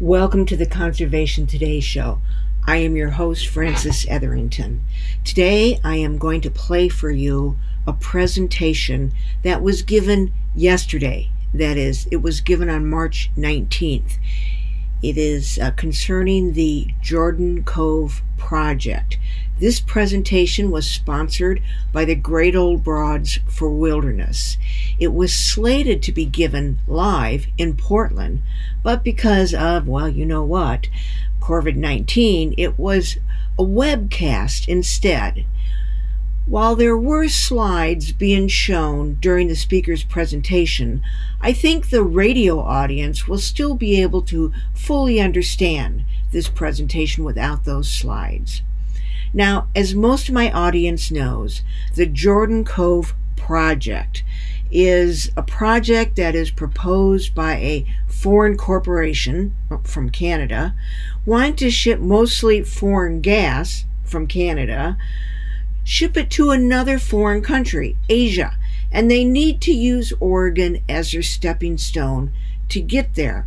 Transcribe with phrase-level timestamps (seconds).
[0.00, 2.20] Welcome to the Conservation Today show.
[2.66, 4.84] I am your host, Frances Etherington.
[5.24, 7.56] Today, I am going to play for you
[7.86, 11.30] a presentation that was given yesterday.
[11.54, 14.18] That is, it was given on March 19th.
[15.02, 19.16] It is uh, concerning the Jordan Cove project.
[19.58, 24.58] This presentation was sponsored by the Great Old Broads for Wilderness.
[24.98, 28.42] It was slated to be given live in Portland,
[28.82, 30.88] but because of, well, you know what,
[31.40, 33.16] COVID 19, it was
[33.58, 35.46] a webcast instead.
[36.44, 41.02] While there were slides being shown during the speaker's presentation,
[41.40, 47.64] I think the radio audience will still be able to fully understand this presentation without
[47.64, 48.60] those slides.
[49.36, 51.60] Now, as most of my audience knows,
[51.94, 54.24] the Jordan Cove Project
[54.70, 59.54] is a project that is proposed by a foreign corporation
[59.84, 60.74] from Canada,
[61.26, 64.96] wanting to ship mostly foreign gas from Canada,
[65.84, 68.56] ship it to another foreign country, Asia,
[68.90, 72.32] and they need to use Oregon as their stepping stone
[72.70, 73.46] to get there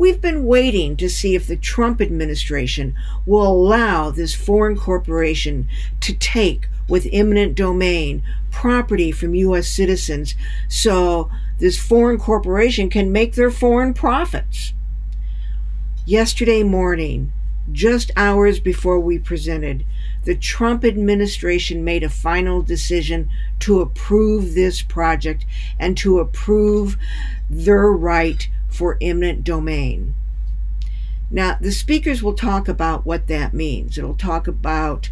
[0.00, 2.94] We've been waiting to see if the Trump administration
[3.26, 5.68] will allow this foreign corporation
[6.00, 9.68] to take with eminent domain property from U.S.
[9.68, 10.34] citizens
[10.70, 14.72] so this foreign corporation can make their foreign profits.
[16.06, 17.30] Yesterday morning,
[17.70, 19.84] just hours before we presented,
[20.24, 23.28] the Trump administration made a final decision
[23.58, 25.44] to approve this project
[25.78, 26.96] and to approve
[27.50, 28.48] their right
[28.80, 30.14] for eminent domain.
[31.30, 33.98] Now, the speakers will talk about what that means.
[33.98, 35.10] It'll talk about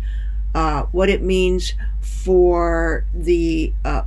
[0.54, 4.04] uh, what it means for the uh,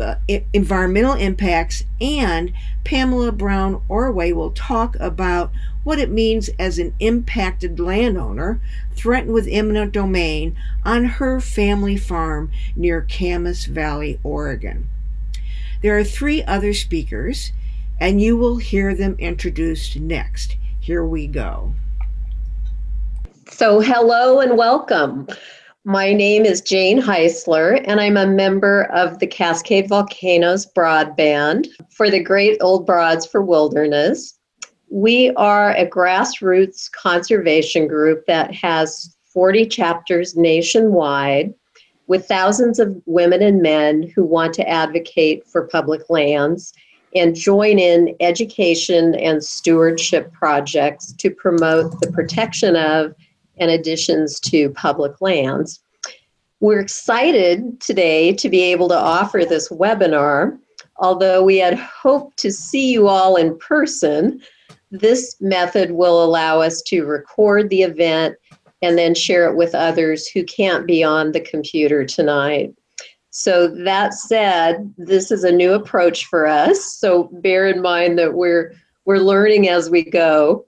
[0.00, 0.14] uh,
[0.54, 5.52] environmental impacts, and Pamela Brown Ordway will talk about
[5.82, 8.58] what it means as an impacted landowner
[8.96, 14.88] threatened with eminent domain on her family farm near Camas Valley, Oregon.
[15.82, 17.52] There are three other speakers
[18.04, 20.58] and you will hear them introduced next.
[20.78, 21.72] Here we go.
[23.50, 25.26] So, hello and welcome.
[25.86, 32.10] My name is Jane Heisler, and I'm a member of the Cascade Volcanoes Broadband for
[32.10, 34.38] the Great Old Broads for Wilderness.
[34.90, 41.54] We are a grassroots conservation group that has 40 chapters nationwide
[42.06, 46.74] with thousands of women and men who want to advocate for public lands
[47.14, 53.14] and join in education and stewardship projects to promote the protection of
[53.58, 55.80] and additions to public lands.
[56.60, 60.58] We're excited today to be able to offer this webinar.
[60.96, 64.40] Although we had hoped to see you all in person,
[64.90, 68.36] this method will allow us to record the event
[68.82, 72.74] and then share it with others who can't be on the computer tonight.
[73.36, 76.94] So that said, this is a new approach for us.
[76.94, 78.72] So bear in mind that we're
[79.06, 80.64] we're learning as we go.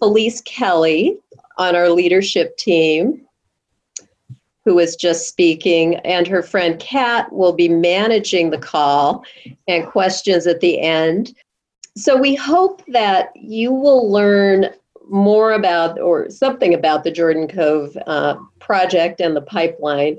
[0.00, 1.16] Felice Kelly
[1.56, 3.24] on our leadership team,
[4.64, 9.24] who is just speaking, and her friend Kat will be managing the call
[9.68, 11.32] and questions at the end.
[11.96, 14.70] So we hope that you will learn
[15.08, 20.18] more about or something about the Jordan Cove uh, project and the pipeline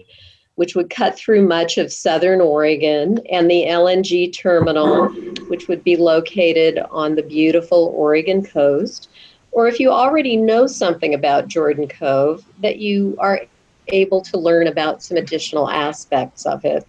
[0.55, 5.09] which would cut through much of southern Oregon, and the LNG terminal,
[5.47, 9.09] which would be located on the beautiful Oregon coast.
[9.51, 13.41] Or if you already know something about Jordan Cove, that you are
[13.89, 16.87] able to learn about some additional aspects of it.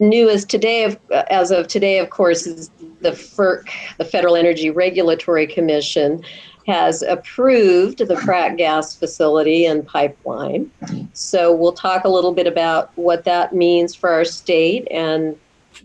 [0.00, 4.70] New as today, of, as of today, of course, is the FERC, the Federal Energy
[4.70, 6.22] Regulatory Commission,
[6.68, 10.70] has approved the frac gas facility and pipeline.
[11.14, 15.34] So we'll talk a little bit about what that means for our state and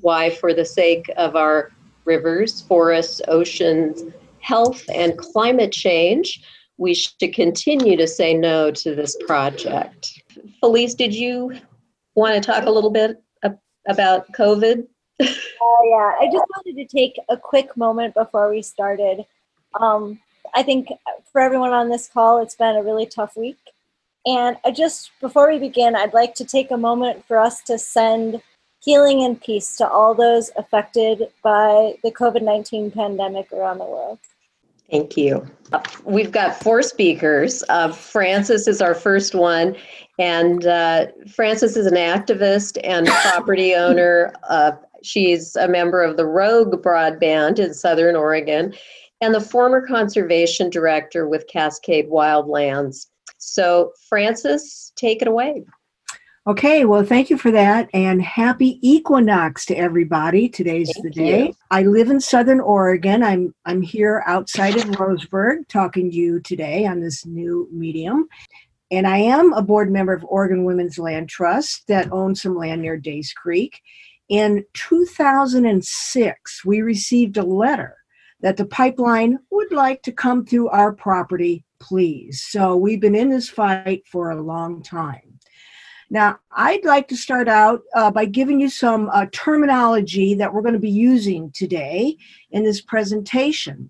[0.02, 1.72] why, for the sake of our
[2.04, 4.04] rivers, forests, oceans,
[4.42, 6.44] health, and climate change,
[6.78, 10.22] we should continue to say no to this project.
[10.60, 11.54] Felice, did you
[12.16, 13.24] want to talk a little bit
[13.88, 14.86] about COVID?
[15.22, 16.26] Oh, yeah.
[16.26, 19.26] I just wanted to take a quick moment before we started.
[19.80, 20.20] Um,
[20.56, 20.90] I think
[21.32, 23.58] for everyone on this call, it's been a really tough week.
[24.26, 27.78] And I just, before we begin, I'd like to take a moment for us to
[27.78, 28.42] send
[28.80, 34.20] healing and peace to all those affected by the COVID 19 pandemic around the world.
[34.92, 35.46] Thank you.
[36.04, 37.64] We've got four speakers.
[37.70, 39.76] Uh, Frances is our first one,
[40.20, 44.34] and uh, Frances is an activist and property owner.
[44.48, 48.74] Uh, she's a member of the Rogue Broadband in Southern Oregon,
[49.24, 53.08] and the former conservation director with Cascade Wildlands.
[53.38, 55.64] So, Francis, take it away.
[56.46, 60.50] Okay, well, thank you for that, and happy equinox to everybody.
[60.50, 61.46] Today's Thank the day.
[61.46, 61.56] you.
[61.72, 63.24] I live in Southern Oregon.
[63.24, 68.28] I'm I'm here outside of Roseburg, talking to you today on this new medium,
[68.92, 72.82] and I am a board member of Oregon Women's Land Trust that owns some land
[72.82, 73.80] near Days Creek.
[74.28, 78.03] In 2006, we received a letter
[78.44, 82.46] that the pipeline would like to come through our property, please.
[82.50, 85.40] So we've been in this fight for a long time.
[86.10, 90.62] Now, I'd like to start out uh, by giving you some uh, terminology that we're
[90.62, 92.18] going to be using today
[92.52, 93.90] in this presentation.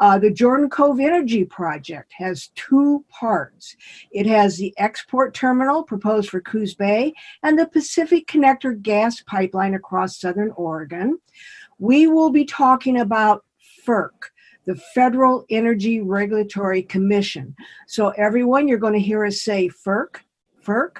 [0.00, 3.76] Uh, the Jordan Cove Energy Project has two parts.
[4.10, 7.12] It has the export terminal proposed for Coos Bay
[7.42, 11.18] and the Pacific Connector gas pipeline across southern Oregon.
[11.78, 13.44] We will be talking about
[13.86, 14.10] FERC,
[14.66, 17.54] the Federal Energy Regulatory Commission.
[17.86, 20.16] So, everyone, you're going to hear us say FERC,
[20.64, 20.98] FERC.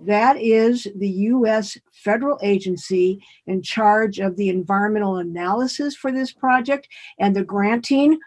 [0.00, 1.78] That is the U.S.
[1.92, 6.88] federal agency in charge of the environmental analysis for this project
[7.20, 8.18] and the granting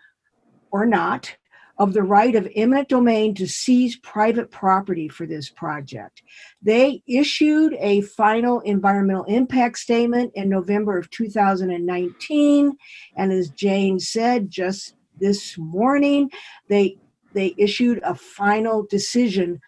[0.71, 1.35] or not
[1.77, 6.21] of the right of eminent domain to seize private property for this project.
[6.61, 12.77] They issued a final environmental impact statement in November of 2019.
[13.17, 16.31] And as Jane said just this morning,
[16.69, 16.97] they,
[17.33, 19.59] they issued a final decision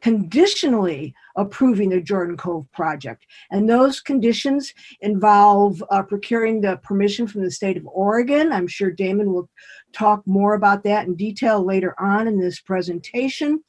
[0.00, 3.26] conditionally approving the Jordan Cove project.
[3.50, 8.52] And those conditions involve uh, procuring the permission from the state of Oregon.
[8.52, 9.48] I'm sure Damon will
[9.92, 13.62] talk more about that in detail later on in this presentation.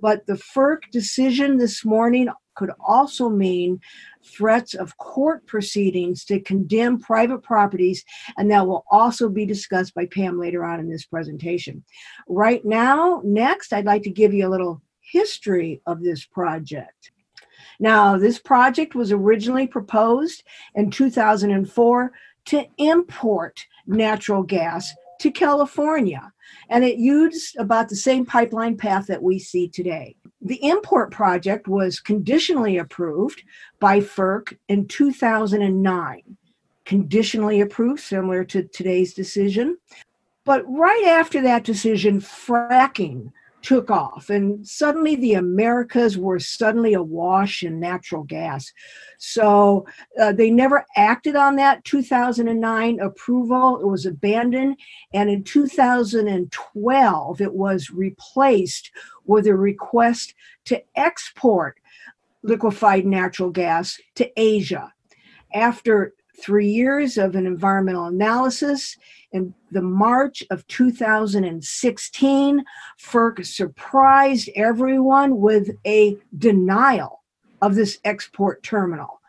[0.00, 2.28] But the FERC decision this morning
[2.58, 3.80] could also mean
[4.24, 8.04] threats of court proceedings to condemn private properties,
[8.36, 11.84] and that will also be discussed by Pam later on in this presentation.
[12.28, 17.12] Right now, next, I'd like to give you a little history of this project.
[17.80, 20.42] Now, this project was originally proposed
[20.74, 22.12] in 2004
[22.46, 26.32] to import natural gas to California,
[26.70, 30.16] and it used about the same pipeline path that we see today.
[30.40, 33.42] The import project was conditionally approved
[33.80, 36.22] by FERC in 2009.
[36.84, 39.76] Conditionally approved, similar to today's decision.
[40.44, 43.32] But right after that decision, fracking
[43.62, 48.72] took off and suddenly the americas were suddenly awash in natural gas.
[49.18, 49.86] So
[50.20, 51.84] uh, they never acted on that.
[51.84, 54.76] 2009 approval it was abandoned
[55.12, 58.90] and in 2012 it was replaced
[59.24, 60.34] with a request
[60.66, 61.78] to export
[62.42, 64.92] liquefied natural gas to asia.
[65.52, 68.96] After three years of an environmental analysis
[69.32, 72.64] in the March of 2016,
[72.98, 77.22] FERC surprised everyone with a denial
[77.60, 79.20] of this export terminal.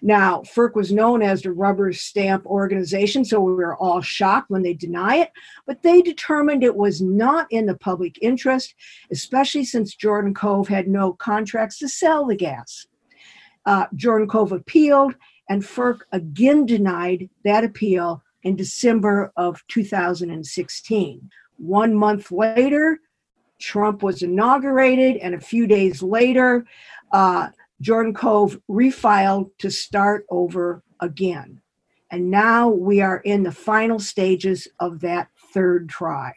[0.00, 4.62] Now, FERC was known as the rubber stamp organization, so we were all shocked when
[4.62, 5.32] they deny it,
[5.66, 8.74] but they determined it was not in the public interest,
[9.10, 12.86] especially since Jordan Cove had no contracts to sell the gas.
[13.66, 15.16] Uh, Jordan Cove appealed,
[15.48, 21.30] and FERC again denied that appeal in December of 2016.
[21.56, 23.00] One month later,
[23.58, 26.64] Trump was inaugurated, and a few days later,
[27.12, 27.48] uh,
[27.80, 31.60] Jordan Cove refiled to start over again.
[32.10, 36.32] And now we are in the final stages of that third try.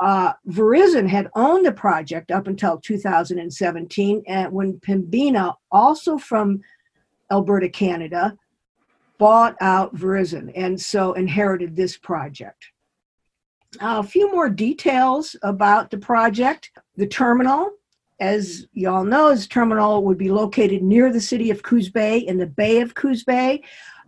[0.00, 6.60] Uh, Veresen had owned the project up until 2017, and when Pembina, also from
[7.32, 8.36] Alberta, Canada,
[9.18, 12.66] bought out Veresen and so inherited this project.
[13.80, 16.70] A few more details about the project.
[16.96, 17.70] The terminal,
[18.20, 22.36] as y'all know, this terminal would be located near the city of Coos Bay in
[22.36, 23.62] the Bay of Coos Bay.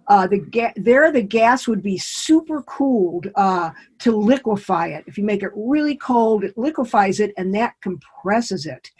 [0.07, 5.05] Uh, the ga- there, the gas would be super cooled uh, to liquefy it.
[5.07, 8.91] If you make it really cold, it liquefies it, and that compresses it.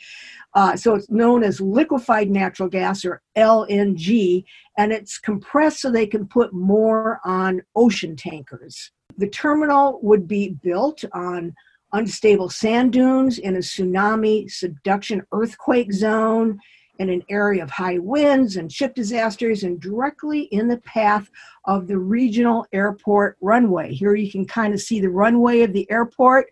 [0.55, 4.45] Uh, so it's known as liquefied natural gas or LNG,
[4.79, 8.93] and it's compressed so they can put more on ocean tankers.
[9.19, 11.55] The terminal would be built on
[11.93, 16.59] unstable sand dunes in a tsunami subduction earthquake zone
[16.99, 21.31] in an area of high winds and ship disasters and directly in the path
[21.65, 23.93] of the regional airport runway.
[23.93, 26.47] Here you can kind of see the runway of the airport.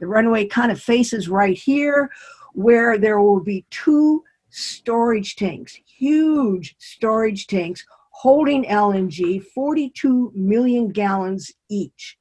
[0.00, 2.10] The runway kind of faces right here
[2.52, 11.52] where there will be two storage tanks, huge storage tanks holding LNG, 42 million gallons
[11.68, 12.16] each.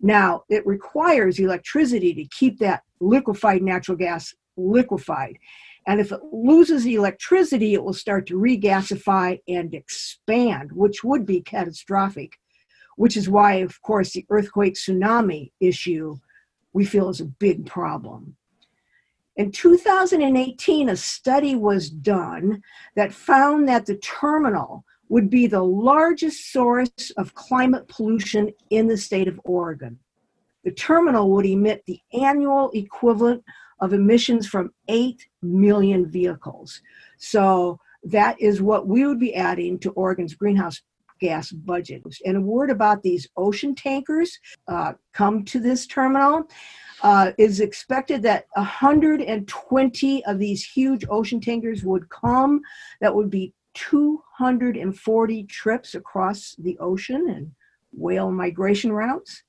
[0.00, 5.38] Now, it requires electricity to keep that liquefied natural gas liquefied.
[5.86, 11.40] And if it loses electricity, it will start to regasify and expand, which would be
[11.40, 12.38] catastrophic,
[12.96, 16.16] which is why, of course, the earthquake tsunami issue
[16.72, 18.36] we feel is a big problem.
[19.36, 22.62] In 2018, a study was done
[22.96, 28.96] that found that the terminal would be the largest source of climate pollution in the
[28.96, 29.98] state of Oregon.
[30.64, 33.44] The terminal would emit the annual equivalent
[33.80, 36.80] of emissions from 8 million vehicles.
[37.18, 40.80] So that is what we would be adding to Oregon's greenhouse
[41.20, 42.02] gas budget.
[42.24, 46.48] And a word about these ocean tankers uh, come to this terminal.
[47.02, 52.62] Uh, is expected that 120 of these huge ocean tankers would come.
[53.02, 57.52] That would be 240 trips across the ocean and
[57.92, 59.42] whale migration routes.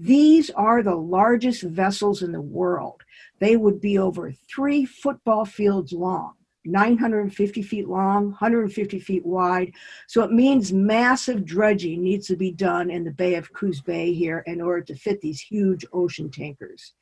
[0.00, 3.02] These are the largest vessels in the world.
[3.40, 6.34] They would be over three football fields long,
[6.66, 9.72] 950 feet long, 150 feet wide.
[10.06, 14.12] So it means massive dredging needs to be done in the Bay of Coos Bay
[14.12, 16.92] here in order to fit these huge ocean tankers.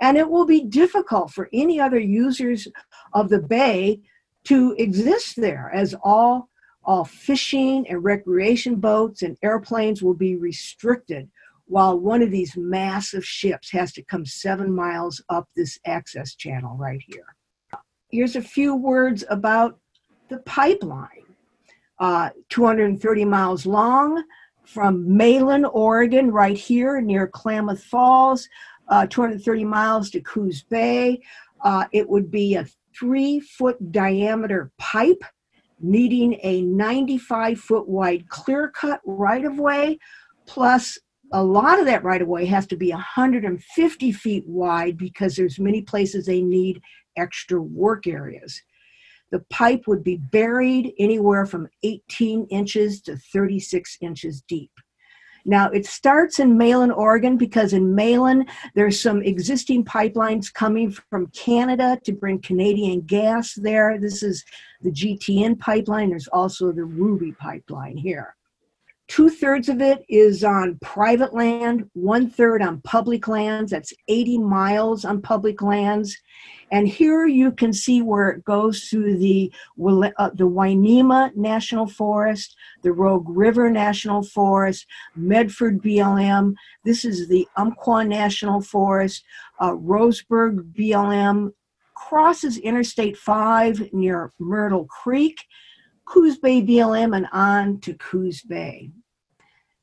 [0.00, 2.66] And it will be difficult for any other users
[3.14, 4.00] of the bay
[4.44, 6.48] to exist there as all
[6.84, 11.28] all fishing and recreation boats and airplanes will be restricted
[11.66, 16.76] while one of these massive ships has to come seven miles up this access channel
[16.76, 17.36] right here.
[18.10, 19.78] Here's a few words about
[20.28, 21.08] the pipeline.
[21.98, 24.22] Uh, 230 miles long
[24.64, 28.48] from Malin, Oregon, right here near Klamath Falls,
[28.88, 31.20] uh, 230 miles to Coos Bay.
[31.64, 32.66] Uh, it would be a
[32.98, 35.22] three foot diameter pipe
[35.80, 39.98] needing a 95 foot wide clear cut right of way
[40.46, 40.98] plus
[41.32, 45.58] a lot of that right of way has to be 150 feet wide because there's
[45.58, 46.80] many places they need
[47.16, 48.62] extra work areas.
[49.32, 54.70] The pipe would be buried anywhere from 18 inches to 36 inches deep.
[55.44, 61.28] Now, it starts in Malin, Oregon, because in Malin, there's some existing pipelines coming from
[61.28, 63.96] Canada to bring Canadian gas there.
[63.98, 64.44] This is
[64.82, 66.10] the GTN pipeline.
[66.10, 68.34] There's also the Ruby pipeline here.
[69.08, 73.70] Two thirds of it is on private land, one third on public lands.
[73.70, 76.16] That's 80 miles on public lands.
[76.72, 82.56] And here you can see where it goes through the, uh, the Winema National Forest,
[82.82, 86.54] the Rogue River National Forest, Medford BLM.
[86.84, 89.24] This is the Umpqua National Forest,
[89.60, 91.52] uh, Roseburg BLM,
[91.94, 95.44] crosses Interstate 5 near Myrtle Creek
[96.06, 98.90] Coos Bay BLM and on to Coos Bay.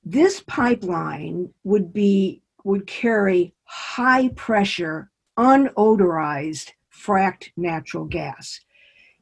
[0.06, 8.60] This pipeline would be would carry high pressure, unodorized fracked natural gas.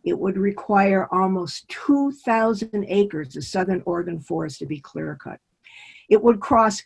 [0.03, 5.39] It would require almost 2,000 acres of southern Oregon forest to be clear cut.
[6.09, 6.83] It would cross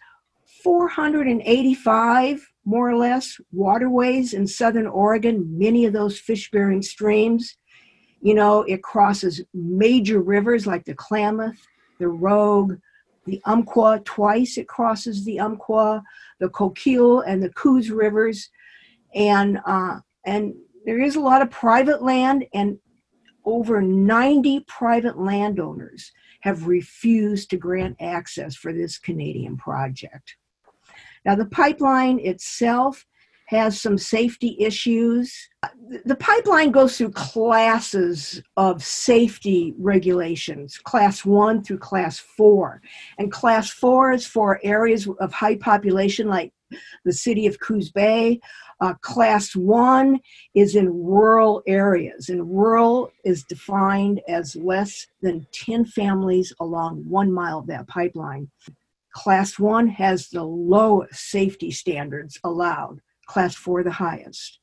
[0.64, 7.58] 485, more or less, waterways in southern Oregon, many of those fish bearing streams.
[8.22, 11.58] You know, it crosses major rivers like the Klamath,
[12.00, 12.76] the Rogue,
[13.26, 14.02] the Umpqua.
[14.06, 16.04] Twice it crosses the Umpqua,
[16.40, 18.50] the Coquille, and the Coos rivers.
[19.14, 20.54] And, uh, and
[20.86, 22.78] there is a lot of private land, and
[23.46, 30.36] over 90 private landowners have refused to grant access for this Canadian project.
[31.26, 33.06] Now, the pipeline itself
[33.46, 35.50] has some safety issues.
[36.06, 42.82] The pipeline goes through classes of safety regulations, class one through class four.
[43.20, 46.54] And class four is for areas of high population like
[47.04, 48.40] the city of Coos Bay.
[48.82, 50.20] Uh, class one
[50.54, 57.32] is in rural areas, and rural is defined as less than 10 families along one
[57.32, 58.50] mile of that pipeline.
[59.14, 64.60] Class one has the lowest safety standards allowed class four the highest.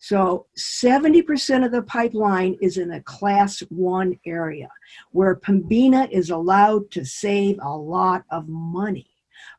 [0.00, 4.68] So 70% of the pipeline is in a class one area
[5.10, 9.10] where Pembina is allowed to save a lot of money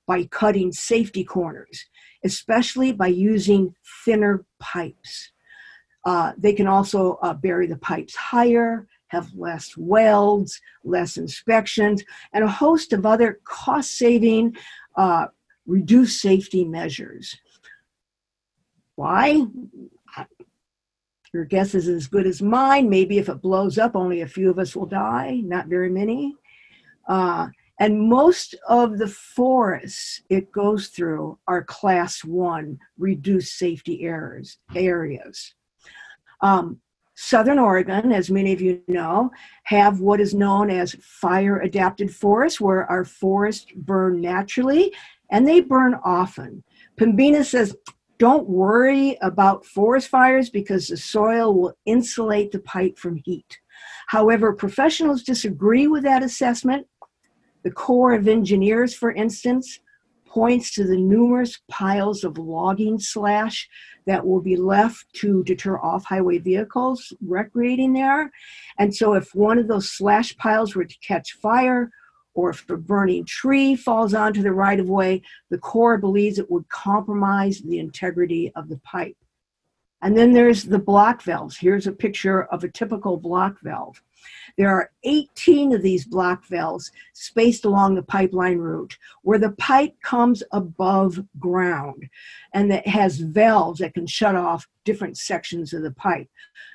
[0.08, 1.86] by cutting safety corners,
[2.24, 3.75] especially by using
[4.06, 5.32] thinner pipes.
[6.06, 12.03] Uh, they can also uh, bury the pipes higher, have less welds, less inspections,
[12.34, 14.56] and a host of other cost saving,
[14.96, 15.27] uh,
[15.65, 17.36] reduced safety measures.
[19.00, 19.46] Why?
[21.34, 22.89] Your guess is as good as mine.
[22.89, 26.36] Maybe if it blows up, only a few of us will die, not very many.
[27.08, 27.48] Uh,
[27.79, 34.58] And most of the forests it goes through are class one reduced safety areas.
[34.75, 35.56] areas.
[36.41, 36.82] Um,
[37.15, 39.32] Southern Oregon, as many of you know,
[39.63, 44.94] have what is known as fire adapted forests, where our forests burn naturally
[45.32, 46.63] and they burn often.
[46.98, 47.75] Pembina says,
[48.20, 53.60] don't worry about forest fires because the soil will insulate the pipe from heat.
[54.08, 56.86] However, professionals disagree with that assessment.
[57.64, 59.80] The Corps of Engineers, for instance,
[60.28, 63.68] points to the numerous piles of logging slash
[64.06, 68.32] that will be left to deter off highway vehicles recreating there.
[68.78, 71.90] And so, if one of those slash piles were to catch fire,
[72.39, 76.50] or if a burning tree falls onto the right of way, the Corps believes it
[76.50, 79.17] would compromise the integrity of the pipe.
[80.01, 81.58] And then there's the block valves.
[81.58, 84.01] Here's a picture of a typical block valve.
[84.58, 89.96] There are 18 of these block valves spaced along the pipeline route where the pipe
[90.01, 92.08] comes above ground
[92.53, 96.29] and that has valves that can shut off different sections of the pipe.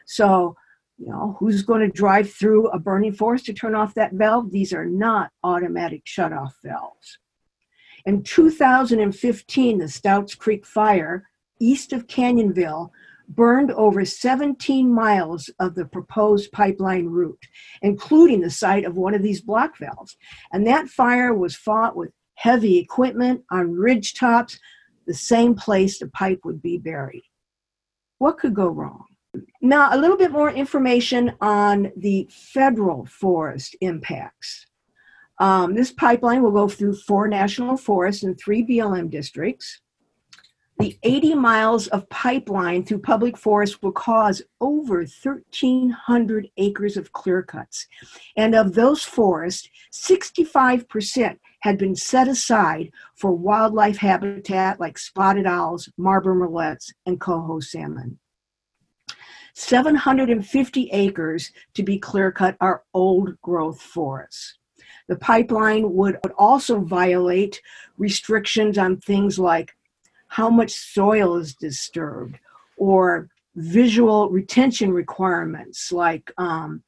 [0.04, 0.56] So,
[0.98, 4.50] you know, who's going to drive through a burning forest to turn off that valve?
[4.50, 7.18] These are not automatic shutoff valves.
[8.06, 11.28] In 2015, the Stouts Creek fire
[11.60, 12.90] east of Canyonville
[13.28, 17.46] burned over 17 miles of the proposed pipeline route,
[17.80, 20.16] including the site of one of these block valves.
[20.52, 24.58] And that fire was fought with heavy equipment on ridge tops,
[25.06, 27.24] the same place the pipe would be buried.
[28.18, 29.04] What could go wrong?
[29.60, 34.66] Now, a little bit more information on the federal forest impacts.
[35.38, 39.80] Um, this pipeline will go through four national forests and three BLM districts.
[40.78, 47.42] The 80 miles of pipeline through public forest will cause over 1,300 acres of clear
[47.42, 47.86] cuts.
[48.36, 55.88] And of those forests, 65% had been set aside for wildlife habitat like spotted owls,
[55.96, 58.18] marbled murrelets, and coho salmon.
[59.54, 64.58] 750 acres to be clear cut are old growth forests.
[65.08, 67.60] The pipeline would also violate
[67.96, 69.76] restrictions on things like
[70.28, 72.38] how much soil is disturbed
[72.76, 76.82] or visual retention requirements like um,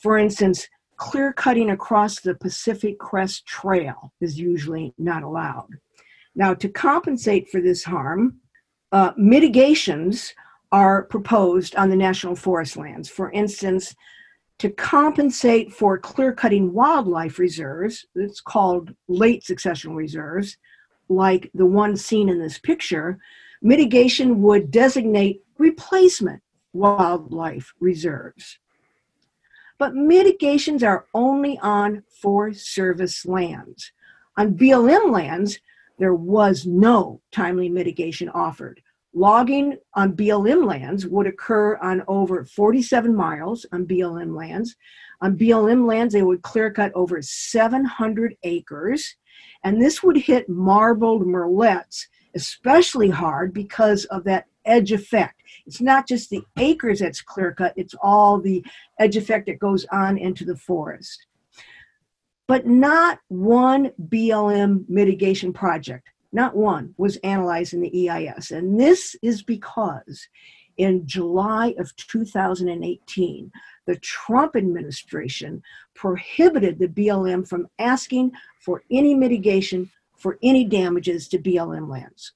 [0.00, 5.68] for instance clear cutting across the pacific crest trail is usually not allowed
[6.34, 8.40] now to compensate for this harm
[8.92, 10.32] uh, mitigations
[10.72, 13.94] are proposed on the national forest lands for instance
[14.58, 20.56] to compensate for clear cutting wildlife reserves it's called late succession reserves
[21.08, 23.18] like the one seen in this picture,
[23.62, 28.58] mitigation would designate replacement wildlife reserves.
[29.78, 33.92] But mitigations are only on Forest Service lands.
[34.36, 35.58] On BLM lands,
[35.98, 38.80] there was no timely mitigation offered.
[39.16, 44.76] Logging on BLM lands would occur on over 47 miles on BLM lands.
[45.22, 49.16] On BLM lands, they would clear cut over 700 acres
[49.64, 55.40] and this would hit marbled murrelets especially hard because of that edge effect.
[55.66, 58.62] It's not just the acres that's clear cut, it's all the
[59.00, 61.26] edge effect that goes on into the forest.
[62.46, 68.50] But not one BLM mitigation project, not one, was analyzed in the EIS.
[68.50, 70.28] And this is because
[70.76, 73.50] in July of 2018,
[73.86, 75.62] the Trump administration
[75.94, 82.32] prohibited the BLM from asking for any mitigation for any damages to BLM lands.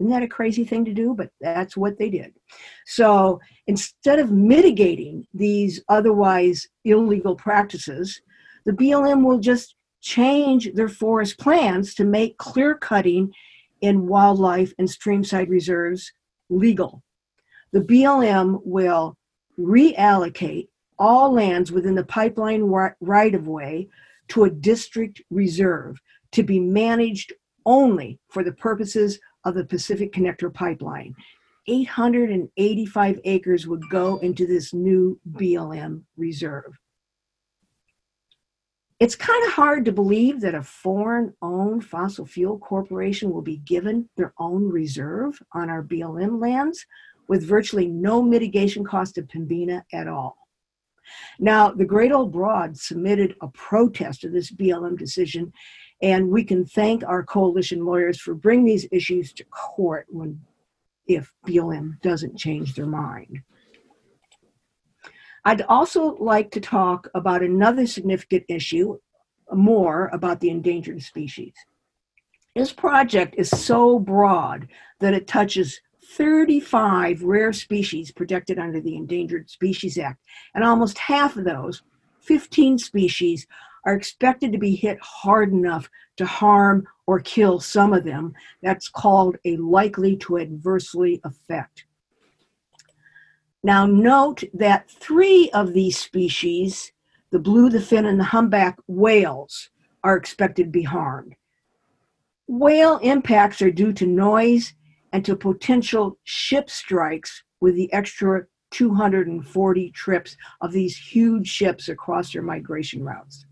[0.00, 1.14] Isn't that a crazy thing to do?
[1.14, 2.34] But that's what they did.
[2.86, 8.20] So instead of mitigating these otherwise illegal practices,
[8.64, 13.32] the BLM will just change their forest plans to make clear cutting
[13.80, 16.12] in wildlife and streamside reserves
[16.50, 17.02] legal.
[17.72, 19.16] The BLM will
[19.58, 22.62] reallocate all lands within the pipeline
[23.00, 23.88] right of way
[24.28, 25.96] to a district reserve
[26.32, 27.32] to be managed
[27.64, 31.14] only for the purposes of the Pacific Connector pipeline.
[31.66, 36.78] 885 acres would go into this new BLM reserve.
[39.00, 43.56] It's kind of hard to believe that a foreign owned fossil fuel corporation will be
[43.58, 46.86] given their own reserve on our BLM lands
[47.26, 50.36] with virtually no mitigation cost to Pembina at all.
[51.40, 55.52] Now, the Great Old Broad submitted a protest to this BLM decision,
[56.00, 60.40] and we can thank our coalition lawyers for bringing these issues to court when
[61.06, 63.42] if BLM doesn't change their mind.
[65.44, 68.98] I'd also like to talk about another significant issue
[69.52, 71.52] more about the endangered species.
[72.56, 74.68] This project is so broad
[75.00, 75.80] that it touches
[76.12, 80.20] 35 rare species protected under the Endangered Species Act,
[80.54, 81.82] and almost half of those,
[82.20, 83.46] 15 species,
[83.84, 88.32] are expected to be hit hard enough to harm or kill some of them.
[88.62, 91.84] That's called a likely to adversely affect.
[93.64, 96.92] Now, note that three of these species,
[97.30, 99.70] the blue, the fin, and the humpback whales,
[100.04, 101.34] are expected to be harmed.
[102.46, 104.74] Whale impacts are due to noise
[105.14, 112.34] and to potential ship strikes with the extra 240 trips of these huge ships across
[112.34, 113.46] their migration routes.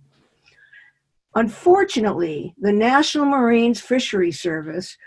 [1.35, 4.98] Unfortunately, the National Marines Fisheries Service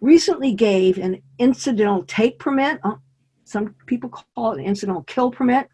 [0.00, 2.96] recently gave an incidental take permit, uh,
[3.50, 5.68] some people call it an incidental kill permit,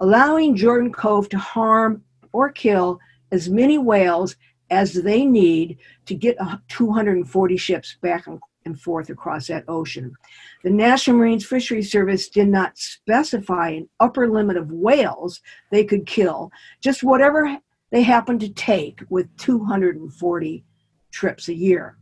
[0.00, 4.36] allowing Jordan Cove to harm or kill as many whales
[4.70, 6.36] as they need to get
[6.68, 8.26] 240 ships back
[8.64, 10.14] and forth across that ocean.
[10.62, 15.40] The National Marines Fisheries Service did not specify an upper limit of whales
[15.70, 17.58] they could kill, just whatever
[17.90, 20.64] they happen to take with 240
[21.10, 21.96] trips a year.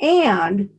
[0.00, 0.70] And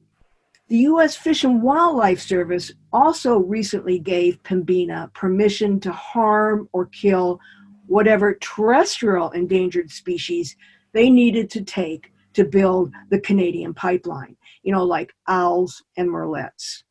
[0.69, 1.15] the U.S.
[1.15, 7.39] Fish and Wildlife Service also recently gave Pembina permission to harm or kill
[7.87, 10.55] whatever terrestrial endangered species
[10.93, 16.83] they needed to take to build the Canadian pipeline, you know, like owls and murrelets.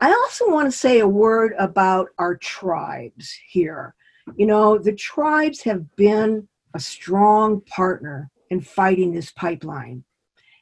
[0.00, 3.94] I also want to say a word about our tribes here.
[4.36, 10.04] You know, the tribes have been a strong partner in fighting this pipeline.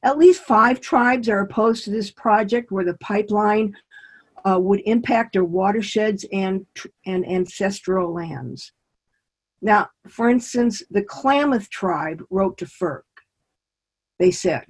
[0.02, 3.74] At least five tribes are opposed to this project where the pipeline
[4.48, 6.66] uh, would impact their watersheds and,
[7.06, 8.72] and ancestral lands.
[9.61, 13.02] Now, for instance, the Klamath tribe wrote to FERC.
[14.18, 14.64] They said,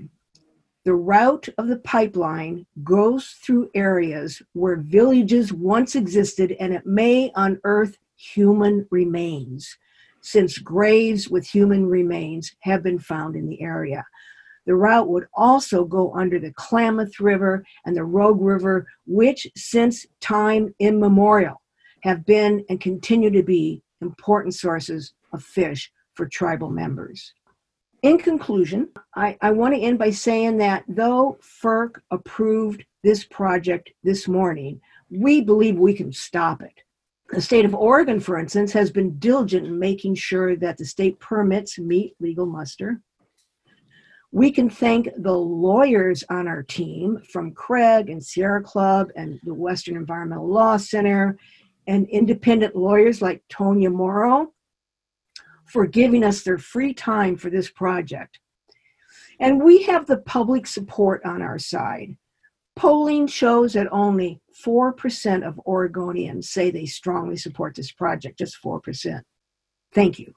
[0.85, 7.31] the route of the pipeline goes through areas where villages once existed and it may
[7.37, 9.77] unearth human remains,
[10.23, 14.05] since graves with human remains have been found in the area.
[14.69, 20.05] The route would also go under the Klamath River and the Rogue River, which since
[20.21, 21.63] time immemorial
[22.03, 27.33] have been and continue to be important sources of fish for tribal members.
[28.03, 33.91] In conclusion, I, I want to end by saying that though FERC approved this project
[34.05, 36.75] this morning, we believe we can stop it.
[37.31, 41.19] The state of Oregon, for instance, has been diligent in making sure that the state
[41.21, 43.01] permits meet legal muster.
[44.31, 49.55] We can thank the lawyers on our team from Crag and Sierra Club and the
[49.55, 51.39] Western Environmental Law Center
[51.87, 54.53] and independent lawyers like Tonya Morrow
[55.65, 58.39] for giving us their free time for this project.
[59.41, 62.17] And we have the public support on our side.
[62.77, 69.23] Polling shows that only 4% of Oregonians say they strongly support this project, just 4%.
[69.93, 70.35] Thank you.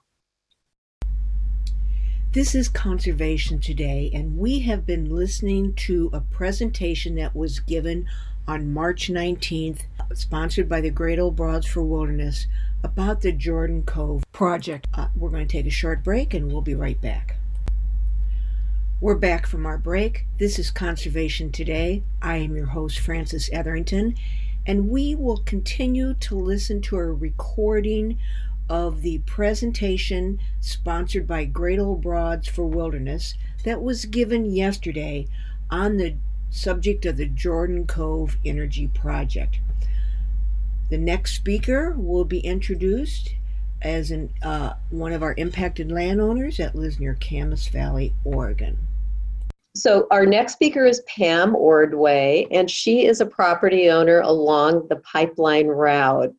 [2.33, 8.07] This is Conservation Today, and we have been listening to a presentation that was given
[8.47, 9.81] on March 19th,
[10.13, 12.47] sponsored by the Great Old Broads for Wilderness,
[12.83, 14.87] about the Jordan Cove project.
[14.93, 17.35] Uh, we're going to take a short break and we'll be right back.
[19.01, 20.25] We're back from our break.
[20.39, 22.01] This is Conservation Today.
[22.21, 24.15] I am your host, Frances Etherington,
[24.65, 28.17] and we will continue to listen to a recording
[28.71, 35.27] of the presentation sponsored by Great Old Broads for Wilderness that was given yesterday
[35.69, 36.15] on the
[36.49, 39.59] subject of the Jordan Cove Energy Project.
[40.89, 43.35] The next speaker will be introduced
[43.81, 48.77] as an, uh, one of our impacted landowners that lives near Camas Valley, Oregon.
[49.75, 54.97] So, our next speaker is Pam Ordway, and she is a property owner along the
[54.97, 56.33] pipeline route.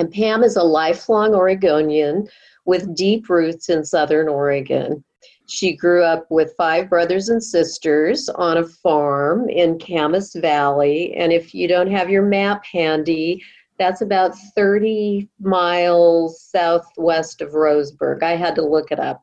[0.00, 2.26] And Pam is a lifelong Oregonian
[2.64, 5.04] with deep roots in Southern Oregon.
[5.46, 11.12] She grew up with five brothers and sisters on a farm in Camas Valley.
[11.16, 13.44] And if you don't have your map handy,
[13.78, 18.22] that's about 30 miles southwest of Roseburg.
[18.22, 19.22] I had to look it up.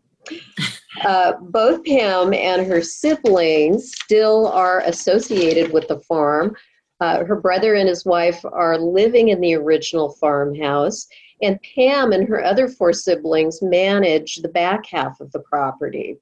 [1.03, 6.55] Uh, both Pam and her siblings still are associated with the farm.
[6.99, 11.07] Uh, her brother and his wife are living in the original farmhouse,
[11.41, 16.17] and Pam and her other four siblings manage the back half of the property.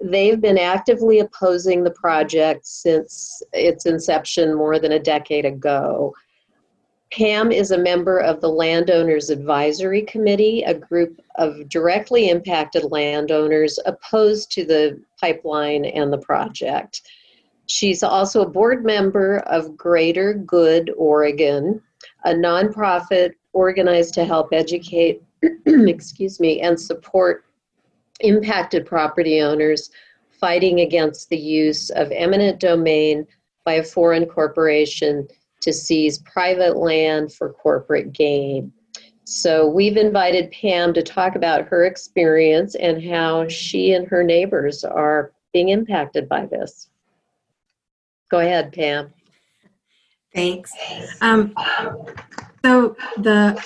[0.00, 6.14] They've been actively opposing the project since its inception more than a decade ago.
[7.10, 13.78] Pam is a member of the Landowners Advisory Committee, a group of directly impacted landowners
[13.86, 17.02] opposed to the pipeline and the project.
[17.68, 21.82] She's also a board member of Greater Good Oregon,
[22.24, 25.22] a nonprofit organized to help educate,
[25.66, 27.44] excuse me, and support
[28.20, 29.90] impacted property owners
[30.30, 33.26] fighting against the use of eminent domain
[33.64, 35.28] by a foreign corporation
[35.60, 38.72] to seize private land for corporate gain.
[39.24, 44.84] So we've invited Pam to talk about her experience and how she and her neighbors
[44.84, 46.88] are being impacted by this.
[48.30, 49.12] Go ahead, Pam.
[50.34, 50.72] Thanks.
[51.20, 51.54] Um,
[52.64, 53.62] so the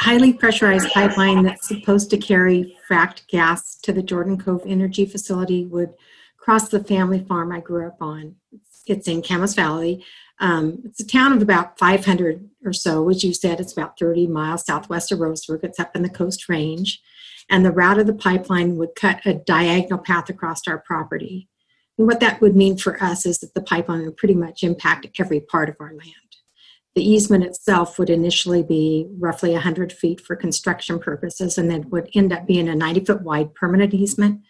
[0.00, 5.66] highly pressurized pipeline that's supposed to carry fracked gas to the Jordan Cove Energy Facility
[5.66, 5.92] would
[6.38, 8.36] cross the family farm I grew up on.
[8.86, 10.04] It's in Camas Valley.
[10.38, 14.26] Um, it's a town of about 500 or so, which you said it's about 30
[14.26, 15.64] miles southwest of Roseburg.
[15.64, 16.98] It's up in the Coast Range.
[17.50, 21.49] And the route of the pipeline would cut a diagonal path across our property.
[22.00, 25.06] And what that would mean for us is that the pipeline would pretty much impact
[25.18, 26.14] every part of our land.
[26.94, 32.08] The easement itself would initially be roughly 100 feet for construction purposes and then would
[32.14, 34.40] end up being a 90 foot wide permanent easement.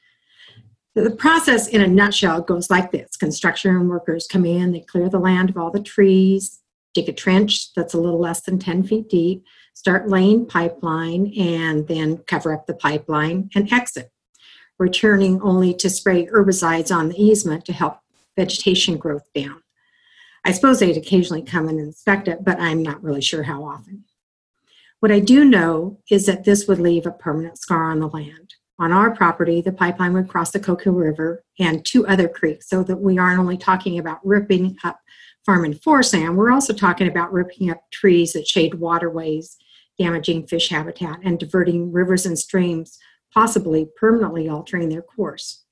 [0.95, 5.19] The process in a nutshell goes like this construction workers come in, they clear the
[5.19, 6.61] land of all the trees,
[6.95, 11.89] dig a trench that's a little less than 10 feet deep, start laying pipeline, and
[11.89, 14.13] then cover up the pipeline and exit,
[14.81, 17.99] returning only to spray herbicides on the easement to help
[18.37, 19.62] vegetation growth down.
[20.45, 24.05] I suppose they'd occasionally come and inspect it, but I'm not really sure how often.
[24.99, 28.55] What I do know is that this would leave a permanent scar on the land.
[28.79, 32.83] On our property, the pipeline would cross the Coquille River and two other creeks, so
[32.83, 34.99] that we aren't only talking about ripping up
[35.45, 39.57] farm and forest land, we're also talking about ripping up trees that shade waterways,
[39.99, 42.99] damaging fish habitat, and diverting rivers and streams,
[43.33, 45.64] possibly permanently altering their course.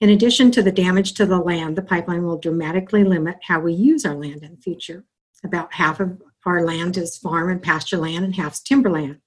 [0.00, 3.72] In addition to the damage to the land, the pipeline will dramatically limit how we
[3.72, 5.04] use our land in the future.
[5.44, 9.20] About half of our land is farm and pasture land, and half's timberland.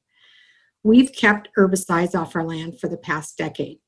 [0.83, 3.79] We've kept herbicides off our land for the past decade.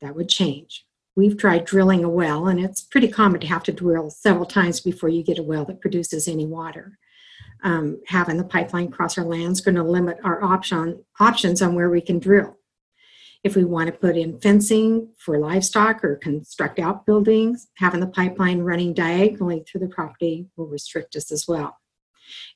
[0.00, 0.84] That would change.
[1.14, 4.80] We've tried drilling a well, and it's pretty common to have to drill several times
[4.80, 6.98] before you get a well that produces any water.
[7.62, 11.74] Um, having the pipeline cross our land is going to limit our option, options on
[11.74, 12.56] where we can drill.
[13.44, 18.60] If we want to put in fencing for livestock or construct outbuildings, having the pipeline
[18.60, 21.76] running diagonally through the property will restrict us as well.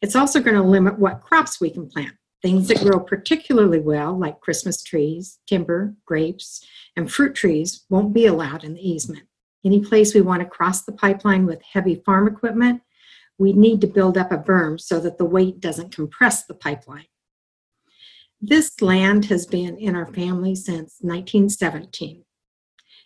[0.01, 2.15] It's also going to limit what crops we can plant.
[2.41, 8.27] Things that grow particularly well, like Christmas trees, timber, grapes, and fruit trees, won't be
[8.27, 9.25] allowed in the easement.
[9.65, 12.83] Any place we want to cross the pipeline with heavy farm equipment,
[13.39, 17.07] we need to build up a berm so that the weight doesn't compress the pipeline.
[18.41, 22.23] This land has been in our family since 1917.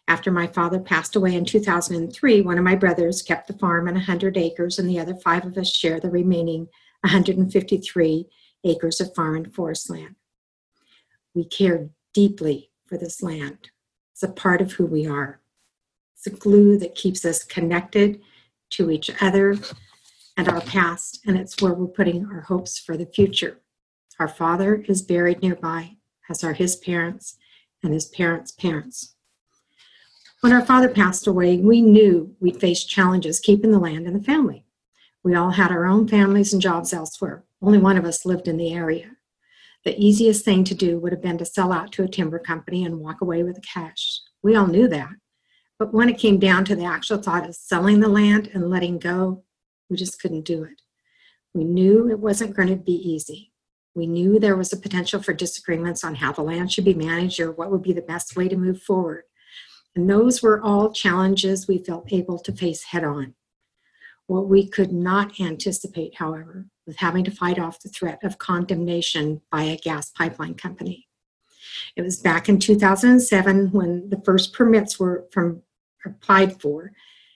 [0.09, 3.97] After my father passed away in 2003, one of my brothers kept the farm and
[3.97, 6.67] 100 acres, and the other five of us share the remaining
[7.03, 8.27] 153
[8.65, 10.17] acres of farm and forest land.
[11.33, 13.71] We care deeply for this land.
[14.13, 15.41] It's a part of who we are.
[16.17, 18.21] It's a glue that keeps us connected
[18.71, 19.57] to each other
[20.37, 23.61] and our past, and it's where we're putting our hopes for the future.
[24.19, 25.97] Our father is buried nearby,
[26.29, 27.37] as are his parents
[27.83, 29.15] and his parents' parents.
[30.41, 34.25] When our father passed away, we knew we'd face challenges keeping the land and the
[34.25, 34.65] family.
[35.23, 37.45] We all had our own families and jobs elsewhere.
[37.61, 39.17] Only one of us lived in the area.
[39.85, 42.85] The easiest thing to do would have been to sell out to a timber company
[42.85, 44.21] and walk away with the cash.
[44.43, 45.11] We all knew that.
[45.79, 48.99] But when it came down to the actual thought of selling the land and letting
[48.99, 49.45] go,
[49.89, 50.81] we just couldn't do it.
[51.55, 53.53] We knew it wasn't going to be easy.
[53.95, 57.41] We knew there was a potential for disagreements on how the land should be managed
[57.41, 59.25] or what would be the best way to move forward.
[59.97, 63.35] And those were all challenges we felt able to face head on.
[64.27, 69.41] What we could not anticipate, however, was having to fight off the threat of condemnation
[69.51, 71.09] by a gas pipeline company.
[71.97, 75.63] It was back in 2007 when the first permits were from
[76.07, 76.93] applied for,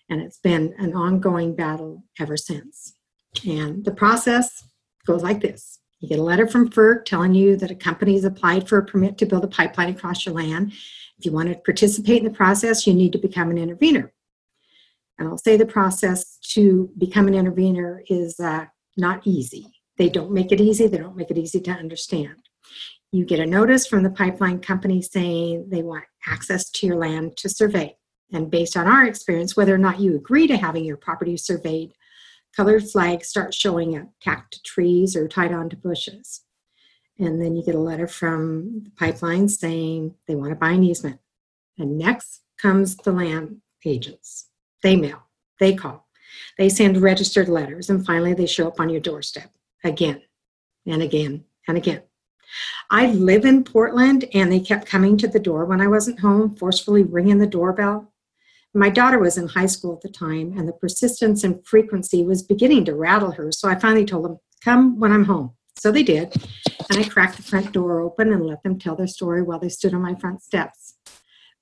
[0.09, 2.95] and it's been an ongoing battle ever since.
[3.47, 4.65] And the process
[5.07, 8.25] goes like this you get a letter from FERC telling you that a company has
[8.25, 10.73] applied for a permit to build a pipeline across your land.
[11.19, 14.13] If you want to participate in the process, you need to become an intervener.
[15.19, 19.67] And I'll say the process to become an intervener is uh, not easy.
[19.97, 22.37] They don't make it easy, they don't make it easy to understand.
[23.13, 27.37] You get a notice from the pipeline company saying they want access to your land
[27.39, 27.97] to survey.
[28.33, 31.93] And based on our experience, whether or not you agree to having your property surveyed,
[32.57, 36.43] colored flags start showing up, tacked to trees or tied onto bushes.
[37.19, 40.83] And then you get a letter from the pipeline saying they want to buy an
[40.83, 41.21] easement.
[41.79, 44.49] And next comes the land agents.
[44.83, 45.23] They mail,
[45.61, 46.09] they call,
[46.59, 49.51] they send registered letters, and finally they show up on your doorstep
[49.83, 50.23] again
[50.87, 52.03] and again and again.
[52.91, 56.55] I live in Portland, and they kept coming to the door when I wasn't home,
[56.57, 58.13] forcefully ringing the doorbell.
[58.77, 62.43] My daughter was in high school at the time, and the persistence and frequency was
[62.43, 63.53] beginning to rattle her.
[63.53, 65.53] So I finally told them, Come when I'm home.
[65.77, 66.35] So they did,
[66.91, 69.69] and I cracked the front door open and let them tell their story while they
[69.69, 70.95] stood on my front steps.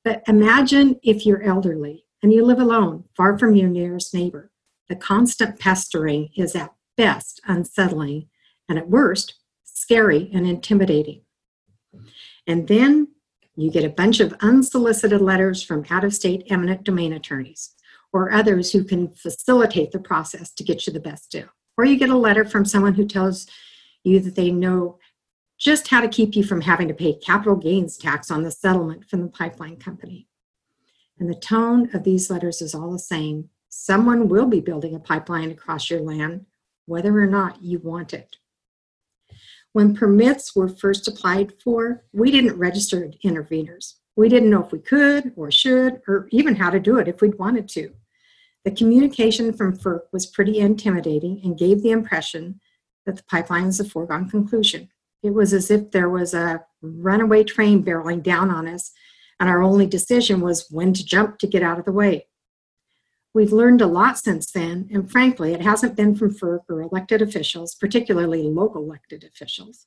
[0.04, 4.50] But imagine if you're elderly and you live alone, far from your nearest neighbor.
[4.88, 8.28] The constant pestering is at best unsettling,
[8.68, 11.22] and at worst, scary and intimidating.
[12.46, 13.08] And then
[13.56, 17.74] you get a bunch of unsolicited letters from out of state eminent domain attorneys
[18.12, 21.48] or others who can facilitate the process to get you the best deal.
[21.76, 23.46] Or you get a letter from someone who tells
[24.04, 24.98] you that they know
[25.58, 29.08] just how to keep you from having to pay capital gains tax on the settlement
[29.08, 30.26] from the pipeline company.
[31.18, 33.48] And the tone of these letters is all the same.
[33.68, 36.46] Someone will be building a pipeline across your land,
[36.86, 38.36] whether or not you want it.
[39.72, 43.94] When permits were first applied for, we didn't register interveners.
[44.16, 47.22] We didn't know if we could or should, or even how to do it if
[47.22, 47.92] we'd wanted to.
[48.64, 52.60] The communication from FERC was pretty intimidating and gave the impression
[53.06, 54.90] that the pipeline was a foregone conclusion.
[55.22, 58.92] It was as if there was a runaway train barreling down on us,
[59.40, 62.26] and our only decision was when to jump to get out of the way.
[63.34, 67.22] We've learned a lot since then, and frankly, it hasn't been from FERC or elected
[67.22, 69.86] officials, particularly local elected officials.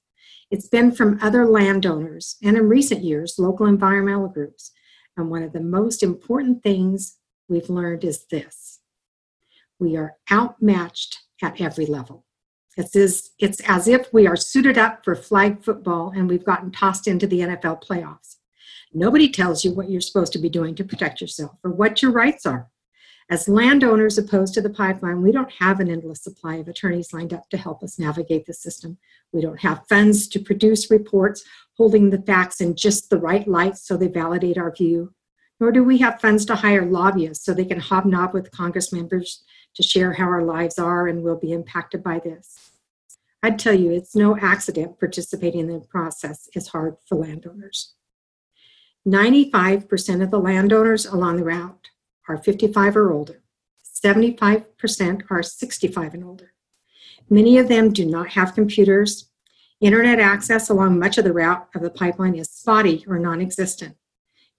[0.50, 4.72] It's been from other landowners and in recent years, local environmental groups.
[5.18, 8.80] And one of the most important things we've learned is this
[9.80, 12.26] we are outmatched at every level.
[12.78, 16.72] It's as, it's as if we are suited up for flag football and we've gotten
[16.72, 18.38] tossed into the NFL playoffs.
[18.94, 22.12] Nobody tells you what you're supposed to be doing to protect yourself or what your
[22.12, 22.70] rights are.
[23.28, 27.34] As landowners opposed to the pipeline, we don't have an endless supply of attorneys lined
[27.34, 29.00] up to help us navigate the system.
[29.32, 31.44] We don't have funds to produce reports
[31.76, 35.14] holding the facts in just the right light so they validate our view.
[35.60, 39.44] Nor do we have funds to hire lobbyists so they can hobnob with Congress members
[39.74, 42.74] to share how our lives are and will be impacted by this.
[43.42, 47.94] I'd tell you, it's no accident participating in the process is hard for landowners.
[49.08, 51.90] 95% of the landowners along the route
[52.28, 53.42] are 55 or older.
[53.84, 56.54] 75% are 65 and older.
[57.30, 59.30] Many of them do not have computers.
[59.82, 63.96] Internet access along much of the route of the pipeline is spotty or non existent.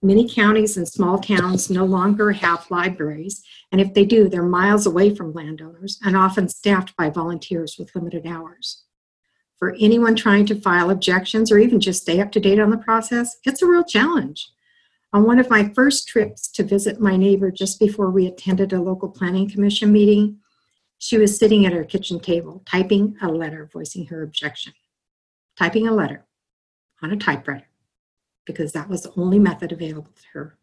[0.01, 4.85] Many counties and small towns no longer have libraries, and if they do, they're miles
[4.85, 8.83] away from landowners and often staffed by volunteers with limited hours.
[9.57, 12.77] For anyone trying to file objections or even just stay up to date on the
[12.77, 14.51] process, it's a real challenge.
[15.13, 18.81] On one of my first trips to visit my neighbor just before we attended a
[18.81, 20.39] local planning commission meeting,
[20.99, 24.73] she was sitting at her kitchen table typing a letter voicing her objection.
[25.57, 26.25] Typing a letter
[27.01, 27.67] on a typewriter
[28.45, 30.57] because that was the only method available to her.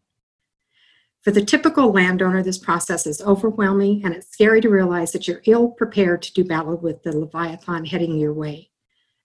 [1.21, 5.41] For the typical landowner, this process is overwhelming and it's scary to realize that you're
[5.45, 8.69] ill prepared to do battle with the Leviathan heading your way.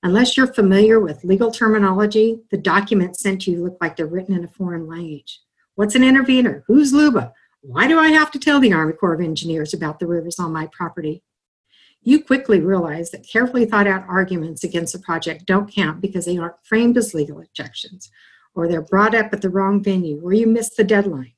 [0.02, 4.34] Unless you're familiar with legal terminology, the documents sent to you look like they're written
[4.34, 5.40] in a foreign language.
[5.74, 6.64] What's an intervener?
[6.66, 7.32] Who's LUBA?
[7.60, 10.52] Why do I have to tell the Army Corps of Engineers about the rivers on
[10.52, 11.22] my property?
[12.02, 16.38] You quickly realize that carefully thought out arguments against a project don't count because they
[16.38, 18.10] aren't framed as legal objections,
[18.54, 21.34] or they're brought up at the wrong venue, or you miss the deadline.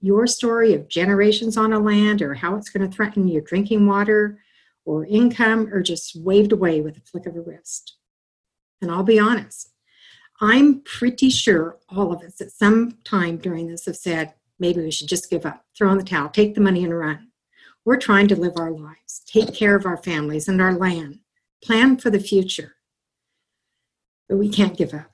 [0.00, 3.86] Your story of generations on a land or how it's going to threaten your drinking
[3.88, 4.38] water
[4.84, 7.96] or income are just waved away with a flick of a wrist.
[8.82, 9.72] And I'll be honest,
[10.40, 14.90] I'm pretty sure all of us at some time during this have said, maybe we
[14.90, 17.28] should just give up, throw in the towel, take the money and run.
[17.84, 21.18] We're trying to live our lives, take care of our families and our land,
[21.62, 22.76] plan for the future.
[24.28, 25.10] But we can't give up.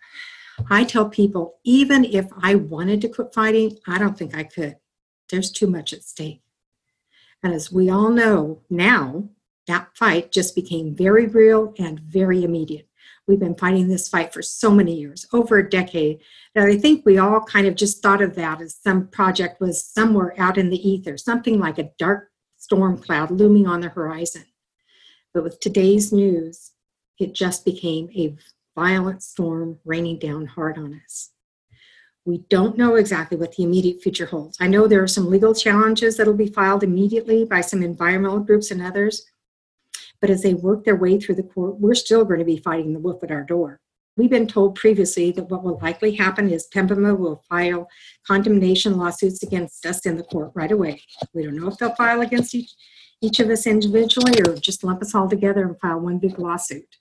[0.71, 4.77] I tell people, even if I wanted to quit fighting, I don't think I could.
[5.31, 6.43] There's too much at stake.
[7.43, 9.29] And as we all know now,
[9.67, 12.89] that fight just became very real and very immediate.
[13.27, 16.21] We've been fighting this fight for so many years, over a decade,
[16.55, 19.85] that I think we all kind of just thought of that as some project was
[19.85, 24.45] somewhere out in the ether, something like a dark storm cloud looming on the horizon.
[25.35, 26.73] But with today's news,
[27.19, 28.37] it just became a
[28.77, 31.31] violent storm raining down hard on us.
[32.25, 34.59] We don't know exactly what the immediate future holds.
[34.61, 38.41] I know there are some legal challenges that will be filed immediately by some environmental
[38.41, 39.27] groups and others,
[40.21, 42.93] but as they work their way through the court, we're still going to be fighting
[42.93, 43.81] the wolf at our door.
[44.17, 47.87] We've been told previously that what will likely happen is Pembina will file
[48.27, 51.03] condemnation lawsuits against us in the court right away.
[51.35, 52.73] We don't know if they'll file against each,
[53.21, 56.97] each of us individually or just lump us all together and file one big lawsuit.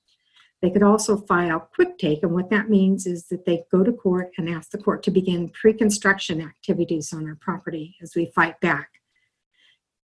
[0.61, 3.93] They could also file quick take, and what that means is that they go to
[3.93, 8.31] court and ask the court to begin pre construction activities on our property as we
[8.33, 8.89] fight back.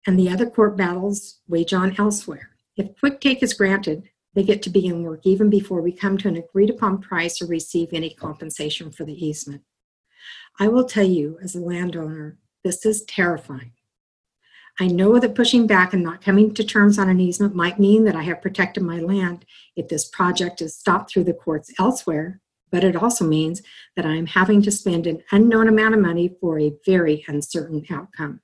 [0.06, 2.50] And the other court battles wage on elsewhere.
[2.76, 6.28] If quick take is granted, they get to begin work even before we come to
[6.28, 9.62] an agreed upon price or receive any compensation for the easement.
[10.58, 13.72] I will tell you, as a landowner, this is terrifying.
[14.80, 18.04] I know that pushing back and not coming to terms on an easement might mean
[18.04, 19.44] that I have protected my land
[19.76, 23.60] if this project is stopped through the courts elsewhere, but it also means
[23.96, 27.84] that I am having to spend an unknown amount of money for a very uncertain
[27.90, 28.40] outcome.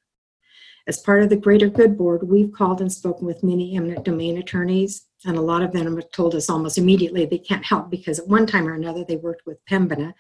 [0.89, 4.39] As part of the Greater Good Board, we've called and spoken with many eminent domain
[4.39, 8.19] attorneys, and a lot of them have told us almost immediately they can't help because
[8.19, 10.15] at one time or another they worked with Pembina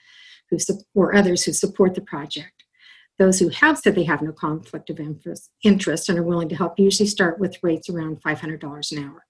[0.50, 0.58] who,
[0.94, 2.64] or others who support the project.
[3.18, 6.56] Those who have said they have no conflict of interest, interest and are willing to
[6.56, 9.24] help usually start with rates around $500 an hour.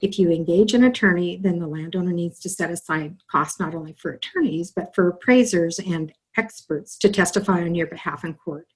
[0.00, 3.96] If you engage an attorney, then the landowner needs to set aside costs not only
[3.98, 8.68] for attorneys, but for appraisers and experts to testify on your behalf in court.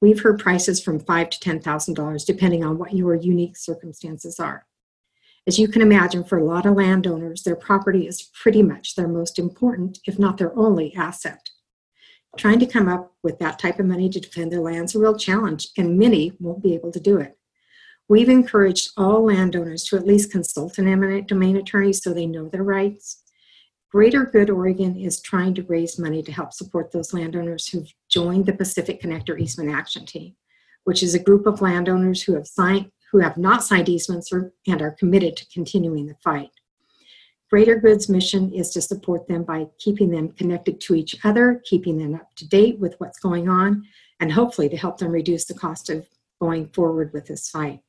[0.00, 4.40] We've heard prices from five to ten thousand dollars, depending on what your unique circumstances
[4.40, 4.66] are.
[5.46, 9.08] As you can imagine, for a lot of landowners, their property is pretty much their
[9.08, 11.50] most important, if not their only asset.
[12.36, 14.98] Trying to come up with that type of money to defend their land is a
[14.98, 17.36] real challenge, and many won't be able to do it.
[18.08, 22.48] We've encouraged all landowners to at least consult an eminent domain attorney so they know
[22.48, 23.22] their rights.
[23.90, 28.46] Greater Good Oregon is trying to raise money to help support those landowners who've joined
[28.46, 30.34] the Pacific Connector Easement Action Team,
[30.84, 34.52] which is a group of landowners who have signed who have not signed easements or,
[34.68, 36.50] and are committed to continuing the fight.
[37.50, 41.98] Greater Good's mission is to support them by keeping them connected to each other, keeping
[41.98, 43.84] them up to date with what's going on,
[44.20, 46.06] and hopefully to help them reduce the cost of
[46.40, 47.80] going forward with this fight.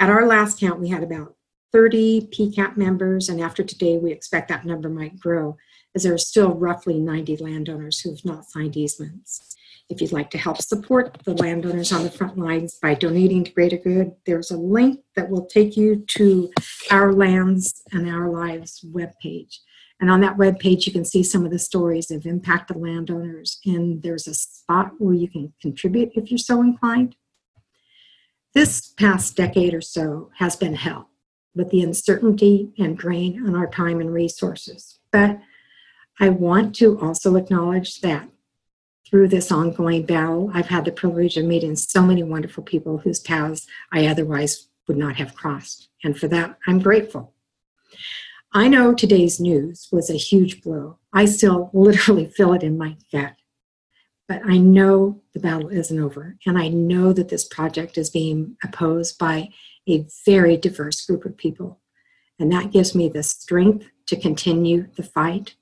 [0.00, 1.36] At our last count, we had about
[1.70, 5.56] 30 PCAP members, and after today, we expect that number might grow
[5.94, 9.56] as there are still roughly 90 landowners who have not signed easements.
[9.88, 13.52] If you'd like to help support the landowners on the front lines by donating to
[13.52, 16.50] Greater Good, there's a link that will take you to
[16.90, 19.58] Our Lands and Our Lives webpage.
[20.00, 23.60] And on that webpage, you can see some of the stories of impacted the landowners,
[23.64, 27.14] and there's a spot where you can contribute if you're so inclined.
[28.54, 31.08] This past decade or so has been hell
[31.54, 34.98] with the uncertainty and drain on our time and resources.
[35.10, 35.38] But
[36.20, 38.28] I want to also acknowledge that
[39.08, 43.20] through this ongoing battle, I've had the privilege of meeting so many wonderful people whose
[43.20, 45.88] paths I otherwise would not have crossed.
[46.02, 47.34] And for that, I'm grateful.
[48.54, 50.98] I know today's news was a huge blow.
[51.12, 53.34] I still literally feel it in my gut.
[54.28, 56.36] But I know the battle isn't over.
[56.46, 59.50] And I know that this project is being opposed by
[59.88, 61.80] a very diverse group of people.
[62.38, 65.54] And that gives me the strength to continue the fight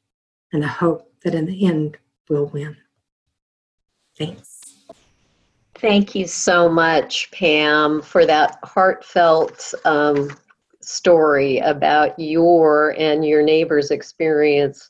[0.53, 1.99] and the hope that in the end
[2.29, 2.77] we'll win.
[4.17, 4.61] Thanks.
[5.77, 10.31] Thank you so much, Pam, for that heartfelt um,
[10.83, 14.89] story about your and your neighbor's experience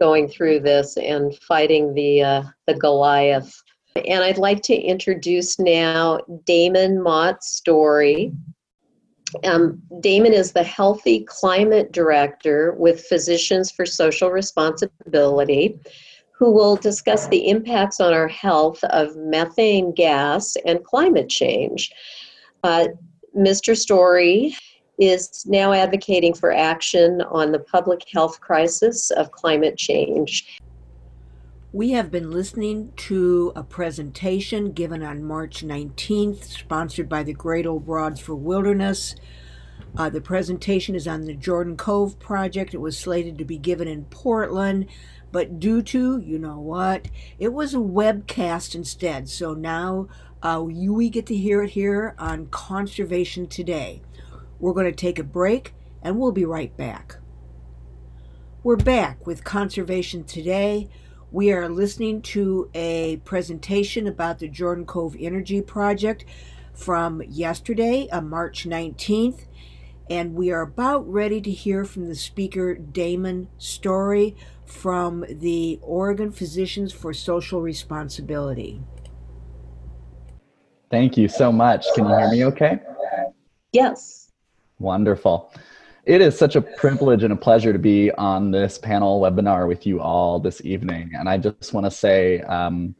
[0.00, 3.62] going through this and fighting the uh, the Goliath.
[4.06, 8.32] And I'd like to introduce now Damon Motz-Storey.
[9.44, 15.78] Um, Damon is the Healthy Climate Director with Physicians for Social Responsibility
[16.38, 21.90] who will discuss the impacts on our health of methane gas and climate change.
[22.62, 22.88] Uh,
[23.36, 23.76] Mr.
[23.76, 24.54] Storey
[24.98, 30.58] is now advocating for action on the public health crisis of climate change.
[31.76, 37.66] We have been listening to a presentation given on March 19th, sponsored by the Great
[37.66, 39.14] Old Broads for Wilderness.
[39.94, 42.72] Uh, the presentation is on the Jordan Cove project.
[42.72, 44.86] It was slated to be given in Portland.
[45.32, 47.08] But due to, you know what,
[47.38, 49.28] it was a webcast instead.
[49.28, 50.08] So now
[50.42, 54.00] uh, you, we get to hear it here on Conservation Today.
[54.58, 57.16] We're going to take a break and we'll be right back.
[58.62, 60.88] We're back with Conservation Today.
[61.32, 66.24] We are listening to a presentation about the Jordan Cove Energy Project
[66.72, 69.46] from yesterday, uh, March 19th,
[70.08, 76.30] and we are about ready to hear from the speaker, Damon Storey, from the Oregon
[76.30, 78.80] Physicians for Social Responsibility.
[80.92, 81.86] Thank you so much.
[81.96, 82.78] Can you hear me okay?
[83.72, 84.30] Yes.
[84.78, 85.52] Wonderful.
[86.06, 89.84] It is such a privilege and a pleasure to be on this panel webinar with
[89.84, 91.10] you all this evening.
[91.18, 92.94] And I just want to say um,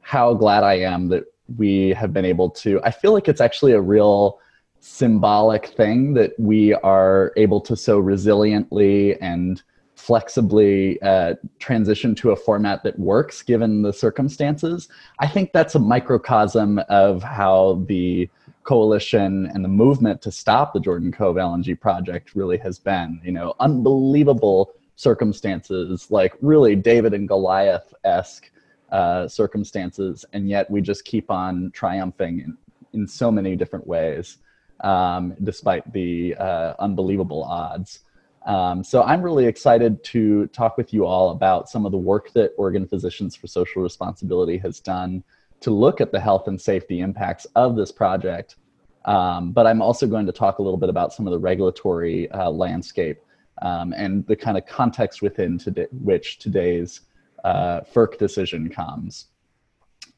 [0.00, 1.24] how glad I am that
[1.56, 2.80] we have been able to.
[2.84, 4.38] I feel like it's actually a real
[4.78, 9.60] symbolic thing that we are able to so resiliently and
[9.96, 14.88] flexibly uh, transition to a format that works given the circumstances.
[15.18, 18.30] I think that's a microcosm of how the
[18.64, 23.20] coalition and the movement to stop the Jordan Cove LNG project really has been.
[23.24, 28.50] You know, unbelievable circumstances, like really David and Goliath esque
[28.90, 32.56] uh, circumstances, and yet we just keep on triumphing in,
[32.92, 34.38] in so many different ways,
[34.80, 38.00] um, despite the uh, unbelievable odds.
[38.44, 42.32] Um, so I'm really excited to talk with you all about some of the work
[42.32, 45.22] that Oregon Physicians for Social Responsibility has done
[45.62, 48.56] to look at the health and safety impacts of this project.
[49.04, 52.30] Um, but I'm also going to talk a little bit about some of the regulatory
[52.30, 53.18] uh, landscape
[53.60, 57.00] um, and the kind of context within today, which today's
[57.44, 59.26] uh, FERC decision comes.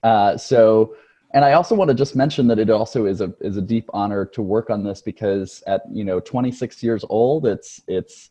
[0.02, 0.94] Uh, so,
[1.32, 3.88] and I also want to just mention that it also is a is a deep
[3.92, 8.30] honor to work on this because at you know 26 years old, it's it's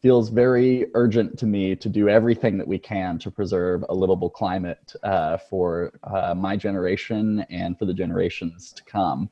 [0.00, 4.30] feels very urgent to me to do everything that we can to preserve a livable
[4.30, 9.28] climate uh, for uh, my generation and for the generations to come.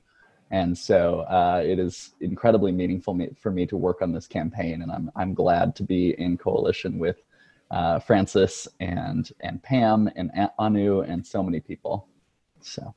[0.50, 4.80] And so uh, it is incredibly meaningful me, for me to work on this campaign,
[4.82, 7.22] and I'm I'm glad to be in coalition with
[7.70, 12.08] uh, Francis and and Pam and Anu and so many people.
[12.62, 12.94] So,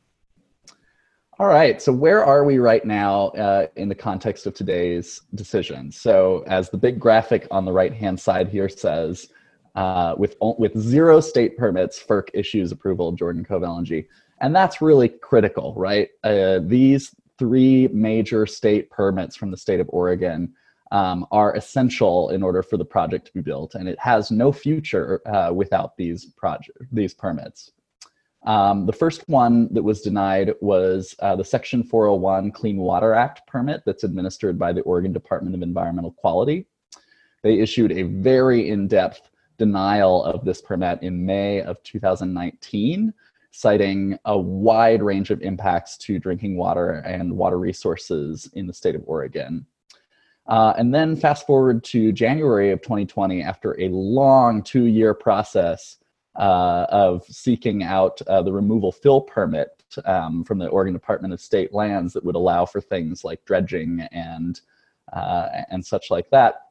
[1.41, 1.81] all right.
[1.81, 5.91] So where are we right now uh, in the context of today's decision?
[5.91, 9.27] So as the big graphic on the right hand side here says,
[9.73, 14.05] uh, with with zero state permits, FERC issues approval of Jordan Cove LNG,
[14.39, 16.09] and that's really critical, right?
[16.23, 20.53] Uh, these three major state permits from the state of Oregon
[20.91, 24.51] um, are essential in order for the project to be built, and it has no
[24.51, 27.71] future uh, without these project these permits.
[28.43, 33.45] Um, the first one that was denied was uh, the Section 401 Clean Water Act
[33.45, 36.65] permit that's administered by the Oregon Department of Environmental Quality.
[37.43, 43.13] They issued a very in-depth denial of this permit in May of 2019,
[43.51, 48.95] citing a wide range of impacts to drinking water and water resources in the state
[48.95, 49.65] of Oregon.
[50.47, 55.97] Uh, and then fast forward to January of 2020, after a long two year process
[56.35, 61.41] uh, of seeking out uh, the removal fill permit um, from the Oregon Department of
[61.41, 64.61] State Lands that would allow for things like dredging and,
[65.11, 66.61] uh, and such like that.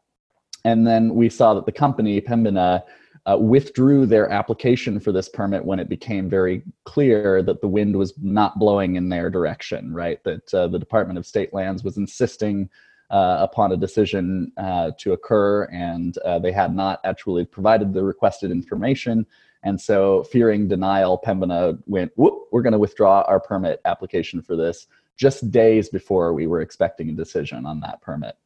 [0.65, 2.83] And then we saw that the company, Pembina,
[3.27, 7.95] uh, withdrew their application for this permit when it became very clear that the wind
[7.95, 10.23] was not blowing in their direction, right?
[10.25, 12.71] That uh, the Department of State Lands was insisting
[13.11, 18.05] uh, upon a decision uh, to occur, and uh, they had not actually provided the
[18.05, 19.27] requested information.
[19.63, 24.57] And so, fearing denial, Pembina went, Whoop, we're going to withdraw our permit application for
[24.57, 24.87] this
[25.17, 28.37] just days before we were expecting a decision on that permit.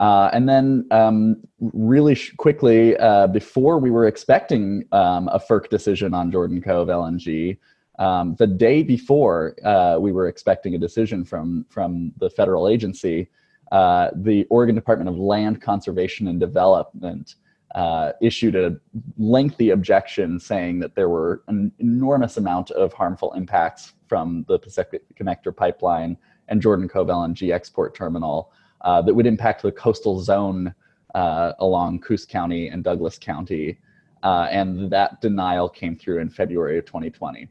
[0.00, 5.68] Uh, and then, um, really sh- quickly, uh, before we were expecting um, a FERC
[5.68, 7.58] decision on Jordan Cove LNG,
[7.98, 13.28] um, the day before uh, we were expecting a decision from from the federal agency,
[13.72, 17.34] uh, the Oregon Department of Land Conservation and Development
[17.76, 18.74] uh, issued a
[19.18, 25.02] lengthy objection saying that there were an enormous amount of harmful impacts from the Pacific
[25.14, 26.16] Connector pipeline
[26.48, 28.50] and Jordan Cove LNG export terminal
[28.80, 30.74] uh, that would impact the coastal zone
[31.14, 33.78] uh, along Coos County and Douglas County.
[34.22, 37.46] Uh, and that denial came through in February of 2020.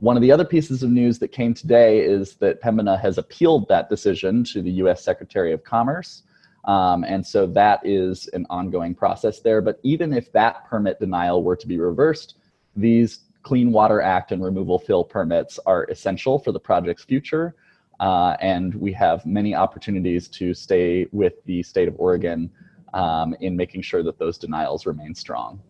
[0.00, 3.68] One of the other pieces of news that came today is that Pembina has appealed
[3.68, 6.24] that decision to the US Secretary of Commerce.
[6.68, 9.62] Um, and so that is an ongoing process there.
[9.62, 12.36] But even if that permit denial were to be reversed,
[12.76, 17.54] these Clean Water Act and removal fill permits are essential for the project's future.
[18.00, 22.50] Uh, and we have many opportunities to stay with the state of Oregon
[22.92, 25.60] um, in making sure that those denials remain strong.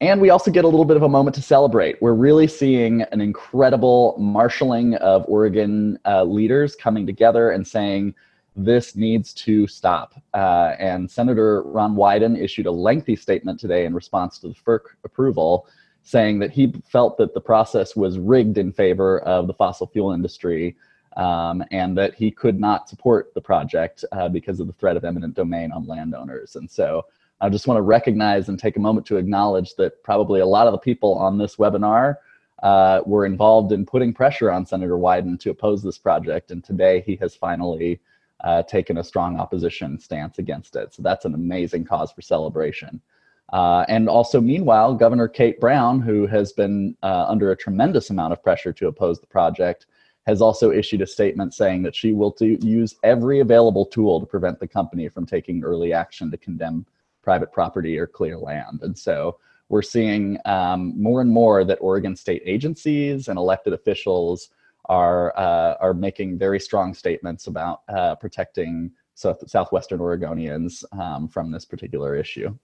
[0.00, 2.02] And we also get a little bit of a moment to celebrate.
[2.02, 8.14] We're really seeing an incredible marshaling of Oregon uh, leaders coming together and saying,
[8.56, 10.14] this needs to stop.
[10.32, 14.80] Uh, and Senator Ron Wyden issued a lengthy statement today in response to the FERC
[15.04, 15.66] approval,
[16.02, 20.12] saying that he felt that the process was rigged in favor of the fossil fuel
[20.12, 20.76] industry
[21.16, 25.04] um, and that he could not support the project uh, because of the threat of
[25.04, 26.56] eminent domain on landowners.
[26.56, 27.06] And so
[27.40, 30.66] I just want to recognize and take a moment to acknowledge that probably a lot
[30.66, 32.16] of the people on this webinar
[32.62, 36.50] uh, were involved in putting pressure on Senator Wyden to oppose this project.
[36.50, 38.00] And today he has finally
[38.42, 40.94] uh, taken a strong opposition stance against it.
[40.94, 43.00] So that's an amazing cause for celebration.
[43.52, 48.32] Uh, and also, meanwhile, Governor Kate Brown, who has been uh, under a tremendous amount
[48.32, 49.86] of pressure to oppose the project,
[50.26, 54.58] has also issued a statement saying that she will use every available tool to prevent
[54.58, 56.86] the company from taking early action to condemn
[57.22, 58.80] private property or clear land.
[58.82, 64.50] And so we're seeing um, more and more that Oregon state agencies and elected officials
[64.86, 71.50] are uh, are making very strong statements about uh, protecting South, southwestern Oregonians um, from
[71.50, 72.56] this particular issue.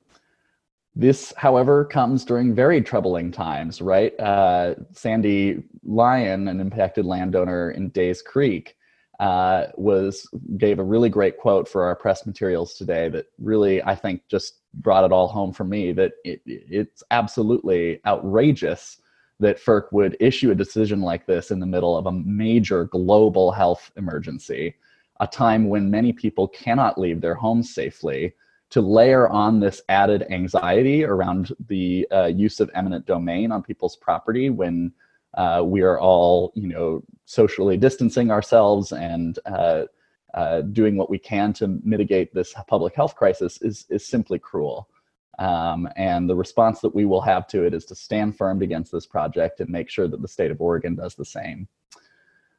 [0.97, 4.19] This, however, comes during very troubling times, right?
[4.19, 8.77] Uh, Sandy Lyon, an impacted landowner in Days Creek,
[9.21, 13.95] uh, was gave a really great quote for our press materials today that really I
[13.95, 18.99] think just brought it all home for me that it, it's absolutely outrageous
[19.41, 23.51] that FERC would issue a decision like this in the middle of a major global
[23.51, 24.75] health emergency,
[25.19, 28.35] a time when many people cannot leave their homes safely,
[28.71, 33.97] to layer on this added anxiety around the uh, use of eminent domain on people's
[33.97, 34.93] property when
[35.35, 39.85] uh, we are all, you know, socially distancing ourselves and uh,
[40.35, 44.89] uh, doing what we can to mitigate this public health crisis is, is simply cruel.
[45.41, 48.93] Um, and the response that we will have to it is to stand firm against
[48.93, 51.67] this project and make sure that the state of Oregon does the same.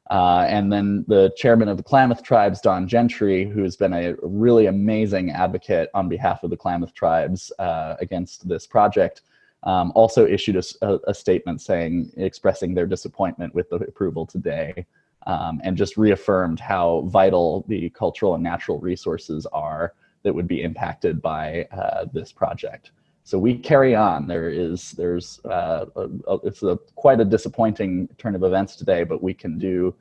[0.10, 4.66] Uh, and then the chairman of the Klamath Tribes, Don Gentry, who's been a really
[4.66, 9.22] amazing advocate on behalf of the Klamath Tribes uh, against this project,
[9.64, 14.88] um, also issued a, a, statement saying, expressing their disappointment with the approval today,
[15.28, 19.94] um, and just reaffirmed how vital the cultural and natural resources are
[20.24, 22.92] that would be impacted by uh, this project.
[23.24, 24.28] So we carry on.
[24.28, 29.04] There is there's uh, a, a, it's a quite a disappointing turn of events today,
[29.04, 29.96] but we can do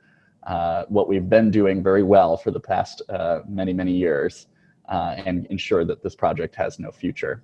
[0.47, 4.47] uh, what we've been doing very well for the past uh, many many years
[4.89, 7.43] uh, and ensure that this project has no future.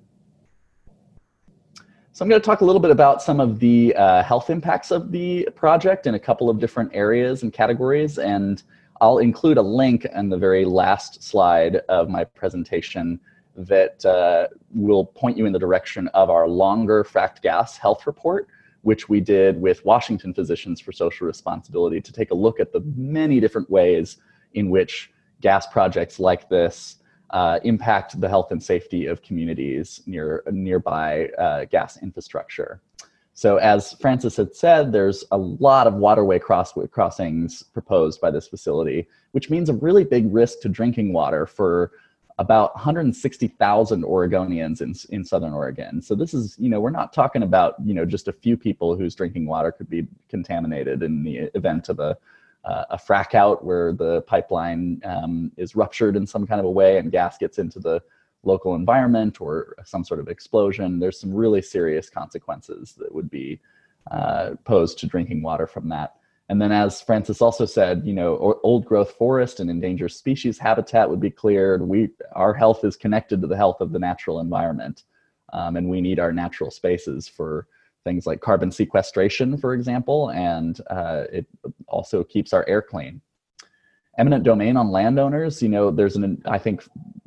[2.18, 4.90] So I'm going to talk a little bit about some of the uh, health impacts
[4.90, 8.18] of the project in a couple of different areas and categories.
[8.18, 8.64] And
[9.02, 13.20] I'll include a link in the very last slide of my presentation
[13.56, 18.48] that uh, will point you in the direction of our longer fracked gas health report,
[18.82, 22.82] which we did with Washington Physicians for Social Responsibility to take a look at the
[22.96, 24.18] many different ways
[24.54, 26.98] in which gas projects like this
[27.32, 32.82] uh, impact the health and safety of communities near nearby uh, gas infrastructure.
[33.38, 38.48] So as Francis had said, there's a lot of waterway cross crossings proposed by this
[38.48, 41.92] facility, which means a really big risk to drinking water for
[42.40, 46.02] about 160,000 Oregonians in, in Southern Oregon.
[46.02, 48.98] So this is, you know, we're not talking about, you know, just a few people
[48.98, 52.18] whose drinking water could be contaminated in the event of a
[52.66, 56.72] uh, a frack out where the pipeline um, is ruptured in some kind of a
[56.72, 58.02] way and gas gets into the
[58.48, 63.60] local environment or some sort of explosion, there's some really serious consequences that would be
[64.10, 66.16] uh, posed to drinking water from that.
[66.50, 71.10] And then, as Francis also said, you know, old growth forest and endangered species habitat
[71.10, 71.82] would be cleared.
[71.82, 75.04] We, our health is connected to the health of the natural environment,
[75.52, 77.68] um, and we need our natural spaces for
[78.06, 81.46] things like carbon sequestration, for example, and uh, it
[81.88, 83.22] also keeps our air clean.
[84.18, 86.84] Eminent domain on landowners, you know, there's an, I think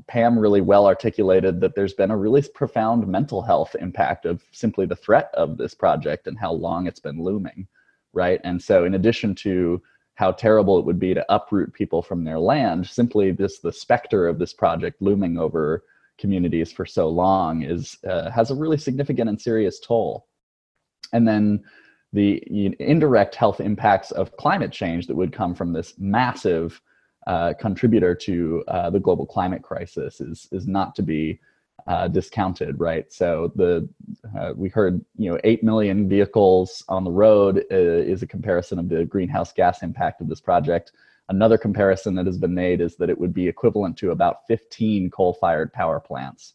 [0.08, 4.86] Pam really well articulated that there's been a really profound mental health impact of simply
[4.86, 7.68] the threat of this project and how long it's been looming,
[8.12, 8.40] right?
[8.42, 9.80] And so, in addition to
[10.14, 14.26] how terrible it would be to uproot people from their land, simply this the specter
[14.26, 15.84] of this project looming over
[16.18, 20.26] communities for so long is uh, has a really significant and serious toll
[21.12, 21.62] and then
[22.12, 22.42] the
[22.80, 26.80] indirect health impacts of climate change that would come from this massive
[27.26, 31.38] uh, contributor to uh, the global climate crisis is is not to be
[31.86, 33.12] uh, discounted, right?
[33.12, 33.88] So the
[34.38, 38.78] uh, we heard you know eight million vehicles on the road uh, is a comparison
[38.78, 40.92] of the greenhouse gas impact of this project.
[41.28, 45.10] Another comparison that has been made is that it would be equivalent to about 15
[45.10, 46.54] coal-fired power plants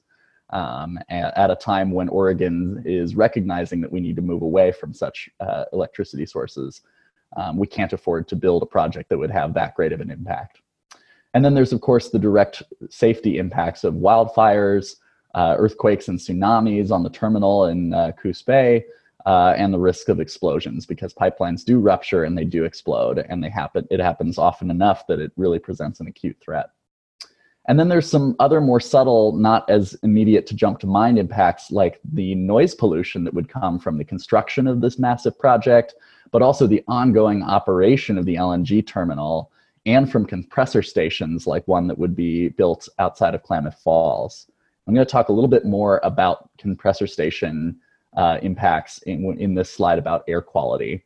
[0.52, 4.94] um, at, a time when Oregon is recognizing that we need to move away from
[4.94, 6.82] such uh, electricity sources.
[7.36, 10.12] Um, we can't afford to build a project that would have that great of an
[10.12, 10.62] impact.
[11.34, 14.96] And then there's, of course, the direct safety impacts of wildfires,
[15.34, 18.86] uh, earthquakes, and tsunamis on the terminal in uh, Coos Bay,
[19.26, 23.44] uh, and the risk of explosions because pipelines do rupture and they do explode, and
[23.44, 23.86] they happen.
[23.90, 26.70] It happens often enough that it really presents an acute threat.
[27.68, 31.72] And then there's some other more subtle, not as immediate to jump to mind impacts,
[31.72, 35.96] like the noise pollution that would come from the construction of this massive project,
[36.32, 39.52] but also the ongoing operation of the LNG terminal
[39.88, 44.48] and from compressor stations like one that would be built outside of Klamath Falls.
[44.88, 47.80] I'm going to talk a little bit more about compressor station
[48.16, 51.04] uh, impacts in, in this slide about air quality.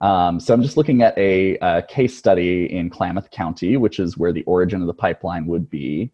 [0.00, 4.18] Um, so I'm just looking at a, a, case study in Klamath County, which is
[4.18, 6.10] where the origin of the pipeline would be.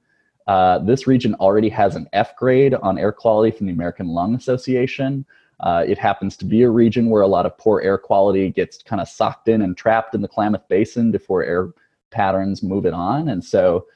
[0.46, 4.34] Uh, this region already has an F grade on air quality from the American Lung
[4.34, 5.24] Association.
[5.60, 8.82] Uh, it happens to be a region where a lot of poor air quality gets
[8.82, 11.72] kind of socked in and trapped in the Klamath Basin before air
[12.10, 13.28] patterns move it on.
[13.28, 13.86] And so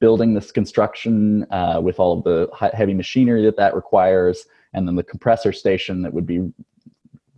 [0.00, 4.96] building this construction uh, with all of the heavy machinery that that requires, and then
[4.96, 6.52] the compressor station that would be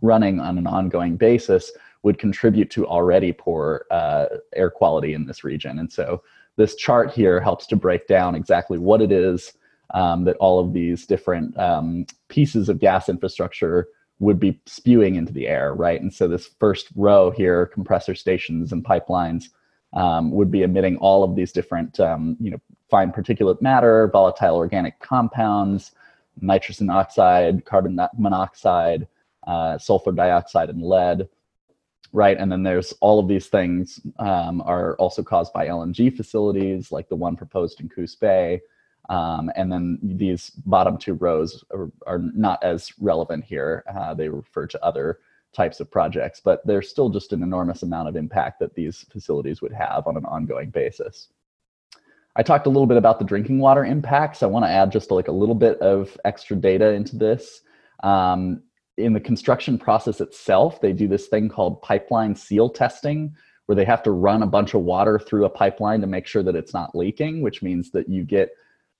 [0.01, 1.71] running on an ongoing basis
[2.07, 5.77] would contribute to already poor uh, air quality in this region.
[5.77, 6.23] And so
[6.55, 9.51] this chart here helps to break down exactly what it is
[9.93, 13.89] um, that all of these different um, pieces of gas infrastructure
[14.19, 15.99] would be spewing into the air, right?
[16.01, 19.49] And so this first row here, compressor stations and pipelines,
[19.91, 24.55] um, would be emitting all of these different, um, you know, fine particulate matter, volatile
[24.55, 25.91] organic compounds,
[26.39, 29.07] nitrogen oxide, carbon monoxide,
[29.45, 31.27] uh, sulfur dioxide, and lead
[32.13, 32.37] right?
[32.37, 37.09] And then there's all of these things um, are also caused by LNG facilities, like
[37.09, 38.61] the one proposed in Coos Bay.
[39.09, 43.83] Um, and then these bottom two rows are, are not as relevant here.
[43.93, 45.19] Uh, they refer to other
[45.53, 49.61] types of projects, but there's still just an enormous amount of impact that these facilities
[49.61, 51.29] would have on an ongoing basis.
[52.35, 54.43] I talked a little bit about the drinking water impacts.
[54.43, 57.61] I want to add just like a little bit of extra data into this.
[58.03, 58.61] Um,
[58.97, 63.35] in the construction process itself, they do this thing called pipeline seal testing,
[63.67, 66.43] where they have to run a bunch of water through a pipeline to make sure
[66.43, 68.49] that it's not leaking, which means that you get,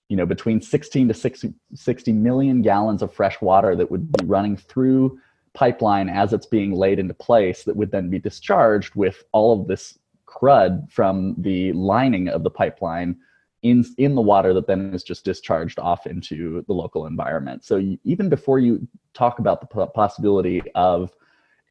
[0.09, 4.25] you know, between 16 to 60, 60 million gallons of fresh water that would be
[4.25, 5.19] running through
[5.53, 9.67] pipeline as it's being laid into place that would then be discharged with all of
[9.67, 13.17] this crud from the lining of the pipeline
[13.63, 17.63] in in the water that then is just discharged off into the local environment.
[17.63, 21.11] So you, even before you talk about the possibility of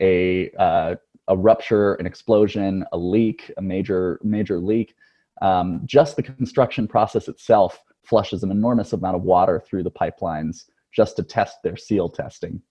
[0.00, 0.96] a uh,
[1.28, 4.94] a rupture, an explosion, a leak, a major major leak,
[5.42, 10.64] um, just the construction process itself flushes an enormous amount of water through the pipelines
[10.92, 12.62] just to test their seal testing.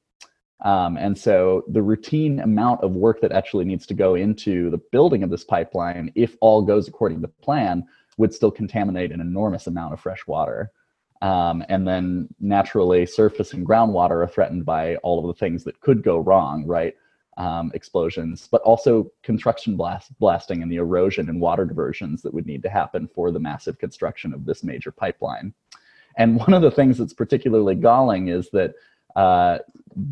[0.63, 4.80] Um, and so the routine amount of work that actually needs to go into the
[4.91, 7.84] building of this pipeline, if all goes according to plan,
[8.18, 10.72] would still contaminate an enormous amount of fresh water.
[11.22, 15.80] Um, and then naturally, surface and groundwater are threatened by all of the things that
[15.80, 16.95] could go wrong, right?
[17.38, 22.45] Um, explosions, but also construction blast, blasting and the erosion and water diversions that would
[22.45, 25.53] need to happen for the massive construction of this major pipeline.
[26.18, 28.76] And one of the things that's particularly galling is that
[29.16, 29.59] uh,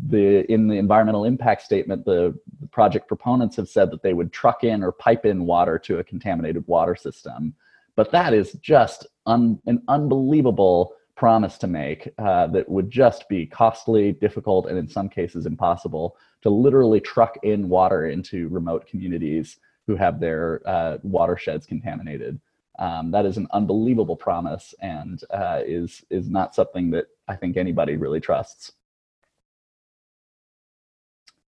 [0.08, 4.32] the in the environmental impact statement, the, the project proponents have said that they would
[4.32, 7.54] truck in or pipe in water to a contaminated water system.
[7.96, 13.46] But that is just un, an unbelievable promise to make uh, that would just be
[13.46, 19.58] costly, difficult, and in some cases impossible to literally truck in water into remote communities
[19.86, 22.40] who have their uh, watersheds contaminated.
[22.78, 27.56] Um, that is an unbelievable promise and uh, is is not something that I think
[27.56, 28.72] anybody really trusts.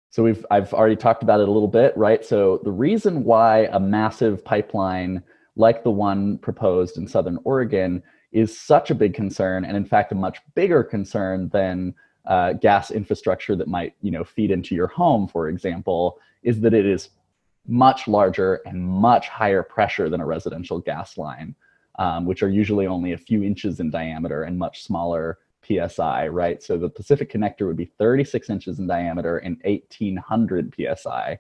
[0.08, 2.24] So we've I've already talked about it a little bit, right?
[2.24, 5.22] So the reason why a massive pipeline
[5.60, 8.02] like the one proposed in Southern Oregon,
[8.32, 11.94] is such a big concern, and in fact, a much bigger concern than
[12.26, 16.74] uh, gas infrastructure that might, you know, feed into your home, for example, is that
[16.74, 17.10] it is
[17.66, 21.54] much larger and much higher pressure than a residential gas line,
[21.98, 26.62] um, which are usually only a few inches in diameter and much smaller psi, right?
[26.62, 31.38] So the Pacific Connector would be 36 inches in diameter and 1800 psi.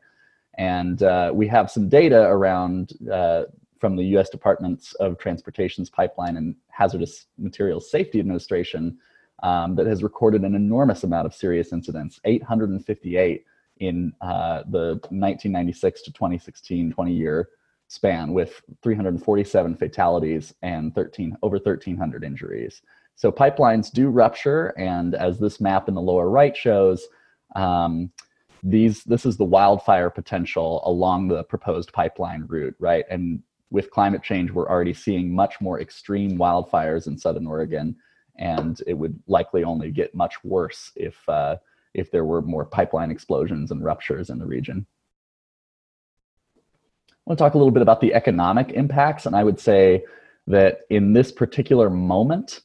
[0.58, 3.44] And uh, we have some data around uh,
[3.80, 8.98] from the US Departments of Transportation's Pipeline and Hazardous Materials Safety Administration
[9.42, 13.44] um, that has recorded an enormous amount of serious incidents, 858
[13.78, 17.48] in uh, the 1996 to 2016 20 year
[17.88, 22.82] span with 347 fatalities and 13 over 1300 injuries.
[23.16, 27.08] So pipelines do rupture and as this map in the lower right shows
[27.56, 28.12] um,
[28.62, 33.04] these this is the wildfire potential along the proposed pipeline route right?
[33.10, 37.96] And with climate change, we're already seeing much more extreme wildfires in southern Oregon,
[38.36, 41.56] and it would likely only get much worse if uh,
[41.94, 44.86] if there were more pipeline explosions and ruptures in the region.
[46.56, 50.04] I want to talk a little bit about the economic impacts, and I would say
[50.46, 52.60] that in this particular moment,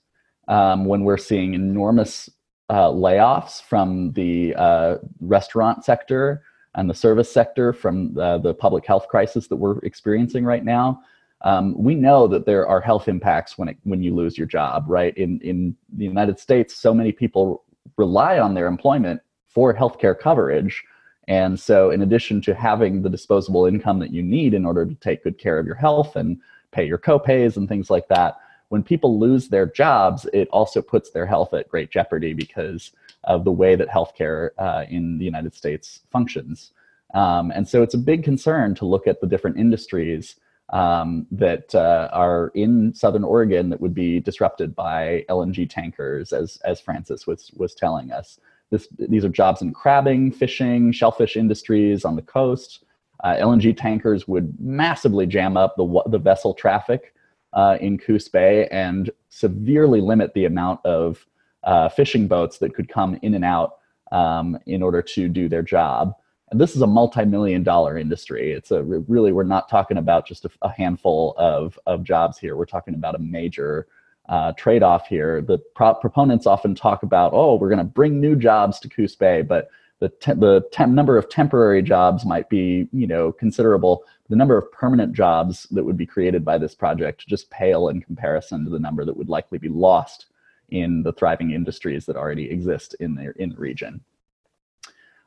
[0.47, 2.30] um, when we're seeing enormous
[2.70, 6.43] uh, layoffs from the uh, restaurant sector
[6.76, 11.02] and the service sector from uh, the public health crisis that we're experiencing right now,
[11.42, 14.86] um, we know that there are health impacts when it, when you lose your job.
[14.88, 17.64] Right in in the United States, so many people
[17.98, 20.84] rely on their employment for healthcare coverage.
[21.28, 24.96] And so, in addition to having the disposable income that you need in order to
[24.96, 26.40] take good care of your health and
[26.72, 28.38] pay your copays and things like that,
[28.70, 32.91] when people lose their jobs, it also puts their health at great jeopardy because
[33.24, 36.72] of the way that healthcare uh, in the United States functions.
[37.13, 40.36] Um, and so, it's a big concern to look at the different industries
[40.74, 46.57] um, that uh, are in Southern Oregon that would be disrupted by LNG tankers, as
[46.66, 48.39] as Francis was was telling us.
[48.72, 52.84] This, these are jobs in crabbing, fishing, shellfish industries on the coast.
[53.24, 57.13] Uh, LNG tankers would massively jam up the the vessel traffic
[57.56, 61.26] uh, in Coos Bay and severely limit the amount of
[61.64, 63.78] uh, fishing boats that could come in and out
[64.12, 66.14] um, in order to do their job.
[66.51, 68.51] And this is a multi-million dollar industry.
[68.51, 72.56] It's a really we're not talking about just a, a handful of of jobs here.
[72.56, 73.88] We're talking about a major
[74.30, 75.41] uh, trade-off here.
[75.41, 79.16] The pro- proponents often talk about, oh, we're going to bring new jobs to Coos
[79.16, 79.70] Bay, but
[80.00, 84.04] the te- the number of temporary jobs might be you know considerable.
[84.30, 88.02] The number of permanent jobs that would be created by this project just pale in
[88.02, 90.28] comparison to the number that would likely be lost
[90.70, 94.02] in the thriving industries that already exist in the in the region.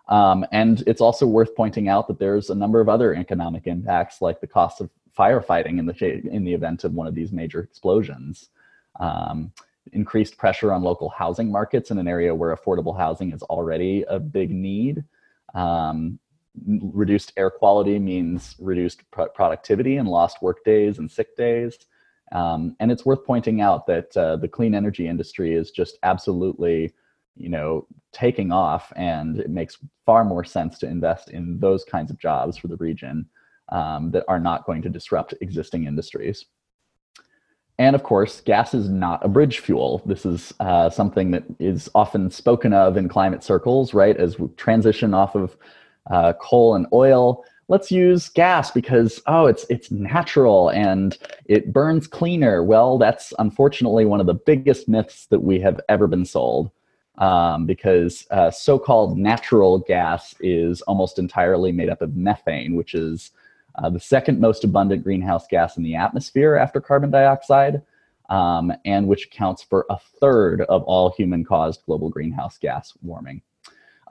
[0.08, 4.22] Um, and it's also worth pointing out that there's a number of other economic impacts,
[4.22, 7.60] like the cost of firefighting in the in the event of one of these major
[7.60, 8.48] explosions.
[9.00, 9.52] Um,
[9.92, 14.18] increased pressure on local housing markets in an area where affordable housing is already a
[14.18, 15.04] big need.
[15.54, 16.18] Um,
[16.66, 21.78] reduced air quality means reduced pro- productivity and lost work days and sick days.
[22.32, 26.92] Um, and it's worth pointing out that uh, the clean energy industry is just absolutely
[27.38, 32.10] you know taking off and it makes far more sense to invest in those kinds
[32.10, 33.24] of jobs for the region
[33.70, 36.46] um, that are not going to disrupt existing industries
[37.78, 40.02] and of course gas is not a bridge fuel.
[40.04, 44.48] This is uh, something that is often spoken of in climate circles right as we
[44.56, 45.56] transition off of
[46.10, 47.44] uh, coal and oil.
[47.68, 51.16] Let's use gas because oh it's it's natural and
[51.46, 52.62] it burns cleaner.
[52.62, 56.70] Well that's unfortunately one of the biggest myths that we have ever been sold
[57.18, 63.32] um, because uh, so-called natural gas is almost entirely made up of methane, which is
[63.78, 67.82] uh, the second most abundant greenhouse gas in the atmosphere after carbon dioxide,
[68.28, 73.40] um, and which accounts for a third of all human-caused global greenhouse gas warming.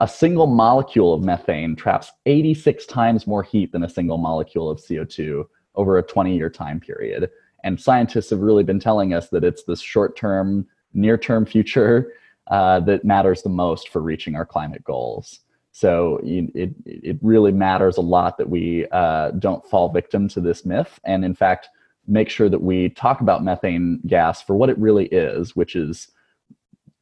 [0.00, 4.78] A single molecule of methane traps 86 times more heat than a single molecule of
[4.78, 5.44] CO2
[5.74, 7.30] over a 20-year time period.
[7.64, 12.12] And scientists have really been telling us that it's this short-term, near-term future
[12.46, 15.40] uh, that matters the most for reaching our climate goals.
[15.72, 20.64] So it, it really matters a lot that we uh, don't fall victim to this
[20.64, 21.68] myth, and in fact,
[22.06, 26.08] make sure that we talk about methane gas for what it really is, which is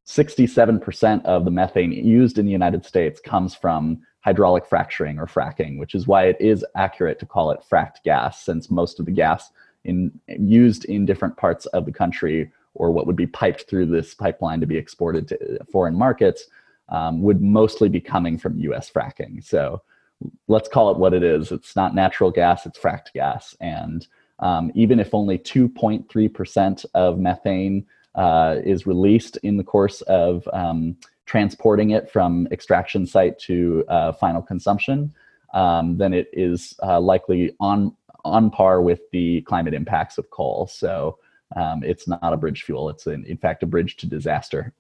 [0.06, 5.78] 67% of the methane used in the United States comes from hydraulic fracturing or fracking,
[5.78, 9.12] which is why it is accurate to call it fracked gas, since most of the
[9.12, 9.50] gas
[9.84, 14.14] in, used in different parts of the country or what would be piped through this
[14.14, 16.46] pipeline to be exported to foreign markets
[16.88, 19.42] um, would mostly be coming from US fracking.
[19.44, 19.82] So
[20.48, 21.52] let's call it what it is.
[21.52, 23.54] It's not natural gas, it's fracked gas.
[23.60, 24.06] And
[24.38, 30.96] um, even if only 2.3% of methane uh, is released in the course of um,
[31.26, 35.12] transporting it from extraction site to uh, final consumption,
[35.54, 40.66] um, then it is uh, likely on on par with the climate impacts of coal.
[40.66, 41.16] So
[41.54, 42.90] um, it's not a bridge fuel.
[42.90, 44.74] It's in, in fact a bridge to disaster.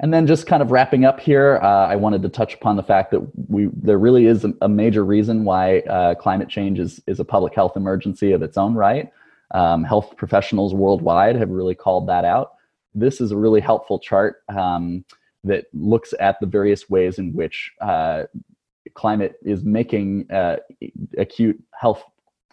[0.00, 2.84] And then just kind of wrapping up here, uh, I wanted to touch upon the
[2.84, 7.18] fact that we there really is a, major reason why uh, climate change is, is
[7.18, 9.10] a public health emergency of its own right.
[9.50, 12.52] Um, health professionals worldwide have really called that out.
[12.94, 15.04] This is a really helpful chart um,
[15.42, 18.24] that looks at the various ways in which uh,
[18.94, 20.58] climate is making uh,
[21.16, 22.04] acute health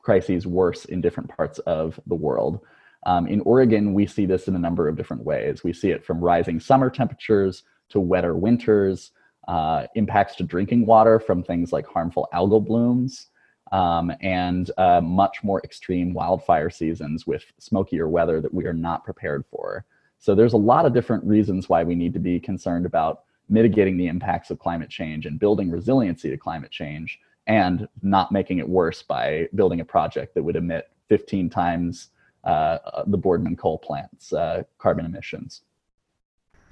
[0.01, 2.59] crises worse in different parts of the world.
[3.05, 5.63] Um, in Oregon, we see this in a number of different ways.
[5.63, 9.11] We see it from rising summer temperatures to wetter winters,
[9.47, 13.27] uh, impacts to drinking water from things like harmful algal blooms,
[13.71, 19.03] um, and uh, much more extreme wildfire seasons with smokier weather that we are not
[19.03, 19.85] prepared for.
[20.17, 23.97] So there's a lot of different reasons why we need to be concerned about mitigating
[23.97, 28.67] the impacts of climate change and building resiliency to climate change and not making it
[28.67, 32.09] worse by building a project that would emit 15 times
[32.45, 35.63] the Boardman coal plant's uh, carbon emissions.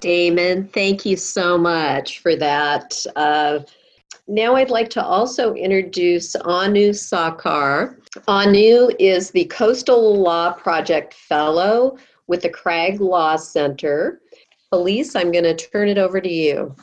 [0.00, 3.04] Damon, thank you so much for that.
[3.16, 3.60] Uh,
[4.26, 7.96] now I'd like to also introduce Anu Sawkar.
[8.28, 14.20] Anu is the Coastal Law Project Fellow with the Crag Law Center.
[14.72, 16.74] Elise, I'm going to turn it over to you.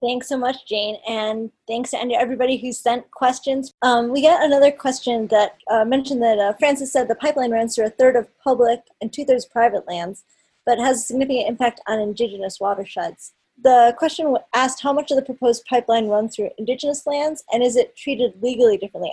[0.00, 3.74] Thanks so much, Jane, and thanks to everybody who sent questions.
[3.82, 7.74] Um, we got another question that uh, mentioned that uh, Francis said the pipeline runs
[7.74, 10.22] through a third of public and two thirds private lands,
[10.64, 13.32] but has a significant impact on indigenous watersheds.
[13.60, 17.74] The question asked how much of the proposed pipeline runs through indigenous lands, and is
[17.74, 19.10] it treated legally differently?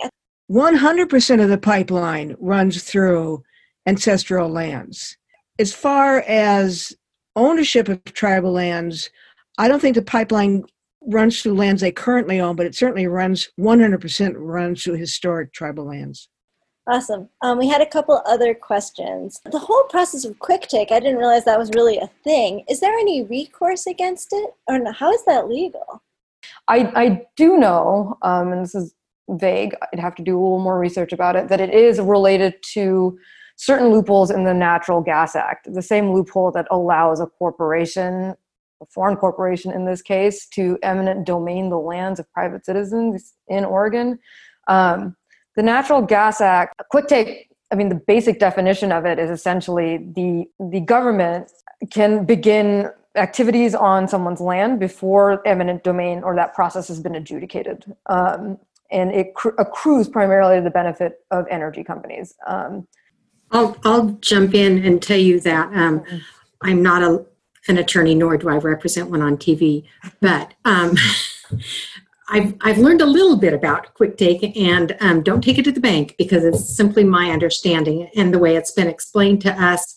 [0.48, 3.42] 100% of the pipeline runs through
[3.86, 5.16] ancestral lands.
[5.58, 6.94] As far as
[7.34, 9.10] ownership of tribal lands,
[9.58, 10.64] I don't think the pipeline
[11.06, 15.84] runs through lands they currently own, but it certainly runs 100% runs through historic tribal
[15.84, 16.28] lands.
[16.88, 17.28] Awesome.
[17.42, 19.40] Um, we had a couple other questions.
[19.50, 22.64] The whole process of quick take, I didn't realize that was really a thing.
[22.68, 26.02] Is there any recourse against it, or how is that legal?
[26.68, 28.94] I, I do know, um, and this is
[29.28, 32.54] vague, I'd have to do a little more research about it, that it is related
[32.74, 33.18] to
[33.56, 38.34] certain loopholes in the Natural Gas Act, the same loophole that allows a corporation
[38.80, 43.64] a foreign corporation in this case, to eminent domain the lands of private citizens in
[43.64, 44.18] Oregon.
[44.68, 45.16] Um,
[45.56, 49.30] the Natural Gas Act, a quick take, I mean, the basic definition of it is
[49.30, 51.50] essentially the, the government
[51.90, 57.84] can begin activities on someone's land before eminent domain or that process has been adjudicated.
[58.06, 58.58] Um,
[58.90, 62.34] and it cr- accrues primarily to the benefit of energy companies.
[62.46, 62.86] Um,
[63.50, 66.04] I'll, I'll jump in and tell you that um,
[66.62, 67.24] I'm not a
[67.68, 69.84] an attorney, nor do I represent one on TV.
[70.20, 70.96] But um,
[72.28, 75.72] I've, I've learned a little bit about quick take and um, don't take it to
[75.72, 78.10] the bank because it's simply my understanding.
[78.16, 79.94] And the way it's been explained to us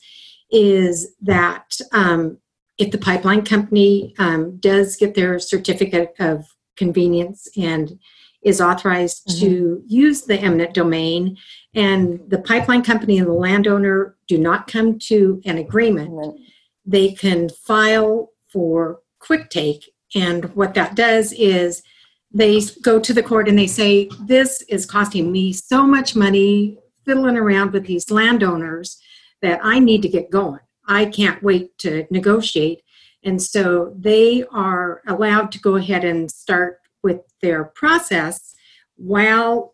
[0.52, 2.38] is that um,
[2.78, 6.46] if the pipeline company um, does get their certificate of
[6.76, 8.00] convenience and
[8.44, 9.40] is authorized mm-hmm.
[9.46, 11.36] to use the eminent domain
[11.74, 16.44] and the pipeline company and the landowner do not come to an agreement mm-hmm
[16.90, 19.92] they can file for quick take.
[20.16, 21.84] And what that does is
[22.32, 26.78] they go to the court and they say, This is costing me so much money
[27.06, 29.00] fiddling around with these landowners
[29.42, 30.60] that I need to get going.
[30.88, 32.82] I can't wait to negotiate.
[33.24, 38.56] And so they are allowed to go ahead and start with their process
[38.96, 39.74] while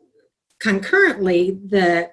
[0.59, 2.09] concurrently the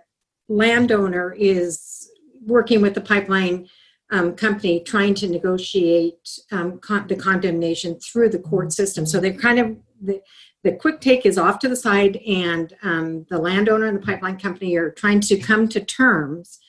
[0.48, 2.08] landowner is
[2.44, 3.68] working with the pipeline
[4.12, 9.06] um, company trying to negotiate um, con- the condemnation through the court system.
[9.06, 10.20] So they're kind of the,
[10.62, 14.38] the quick take is off to the side, and um, the landowner and the pipeline
[14.38, 16.60] company are trying to come to terms.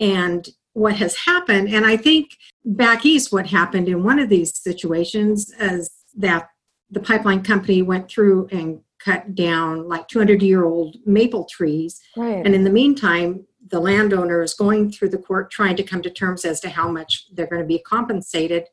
[0.00, 4.56] And what has happened, and I think back east, what happened in one of these
[4.56, 6.48] situations is that
[6.90, 12.00] the pipeline company went through and cut down like 200 year old maple trees.
[12.16, 12.44] Right.
[12.44, 16.10] And in the meantime, the landowner is going through the court trying to come to
[16.10, 18.64] terms as to how much they're going to be compensated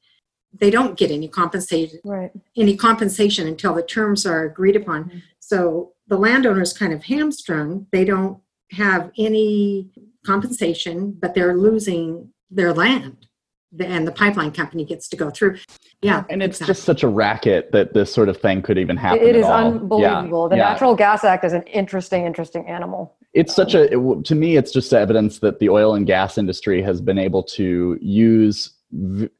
[0.54, 2.32] they don't get any compensated right.
[2.58, 5.20] any compensation until the terms are agreed upon mm-hmm.
[5.39, 8.39] so the landowner is kind of hamstrung they don't
[8.72, 9.89] have any
[10.26, 13.28] compensation but they're losing their land
[13.80, 15.58] and the pipeline company gets to go through.
[16.02, 16.74] Yeah, and it's exactly.
[16.74, 19.22] just such a racket that this sort of thing could even happen.
[19.22, 19.68] It is all.
[19.68, 20.46] unbelievable.
[20.46, 20.50] Yeah.
[20.50, 20.70] The yeah.
[20.72, 23.16] Natural Gas Act is an interesting, interesting animal.
[23.34, 26.82] It's such a it, to me, it's just evidence that the oil and gas industry
[26.82, 28.72] has been able to use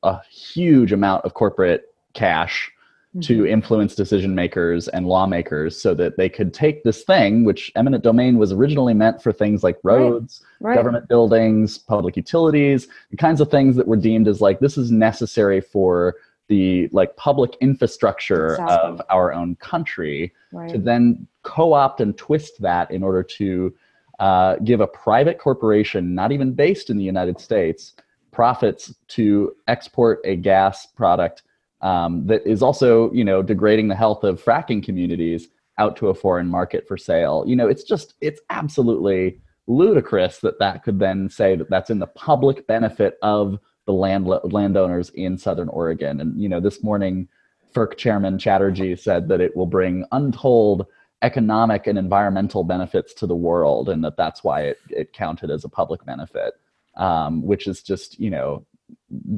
[0.04, 2.72] a huge amount of corporate cash
[3.20, 3.48] to mm-hmm.
[3.48, 8.38] influence decision makers and lawmakers so that they could take this thing, which eminent domain
[8.38, 10.70] was originally meant for things like roads, right.
[10.70, 10.76] Right.
[10.78, 14.92] government buildings, public utilities, the kinds of things that were deemed as like this is
[14.92, 16.16] necessary for
[16.48, 18.76] the like public infrastructure exactly.
[18.78, 20.70] of our own country right.
[20.70, 23.74] to then co-opt and twist that in order to
[24.22, 27.96] uh, give a private corporation, not even based in the United States,
[28.32, 31.42] profits to export a gas product
[31.82, 35.48] um, that is also you know degrading the health of fracking communities
[35.80, 37.44] out to a foreign market for sale.
[37.48, 42.00] You know it's just it's absolutely ludicrous that that could then say that that's in
[42.00, 43.58] the public benefit of
[43.88, 46.22] the land landowners in southern oregon.
[46.22, 47.28] And you know this morning
[47.74, 50.86] FERC chairman chatterjee said that it will bring untold
[51.22, 55.64] economic and environmental benefits to the world and that that's why it, it counted as
[55.64, 56.54] a public benefit
[56.98, 58.66] um, which is just you know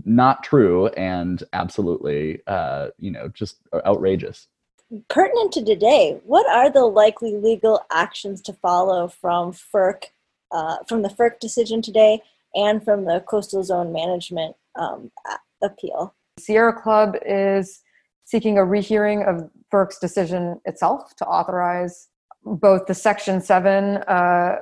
[0.05, 4.47] not true and absolutely uh, you know just outrageous
[5.07, 10.05] pertinent to today, what are the likely legal actions to follow from FERC,
[10.51, 12.21] uh, from the FERC decision today,
[12.53, 15.11] and from the coastal zone management um,
[15.61, 16.13] appeal?
[16.39, 17.81] Sierra Club is
[18.25, 22.09] seeking a rehearing of FERC's decision itself to authorize
[22.45, 24.57] both the Section 7 uh,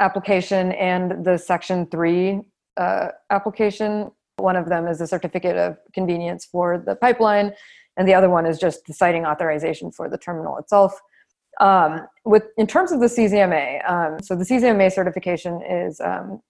[0.00, 2.40] application and the Section 3
[2.76, 4.10] uh, application.
[4.38, 7.52] One of them is a certificate of convenience for the pipeline,
[7.96, 11.00] and the other one is just the siting authorization for the terminal itself.
[11.60, 16.40] Um, with in terms of the CZMA, um, so the CZMA certification is um,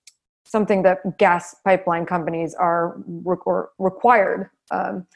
[0.47, 3.37] something that gas pipeline companies are re-
[3.79, 5.07] required um,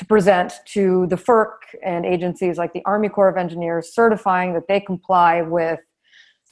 [0.00, 4.66] to present to the FERC and agencies like the Army Corps of Engineers, certifying that
[4.66, 5.78] they comply with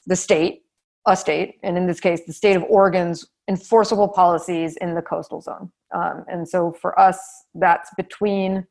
[0.07, 0.65] the state,
[1.07, 5.41] a state, and in this case, the state of Oregon's enforceable policies in the coastal
[5.41, 5.73] zone.
[5.95, 7.19] Um, and so for us,
[7.55, 8.67] that's between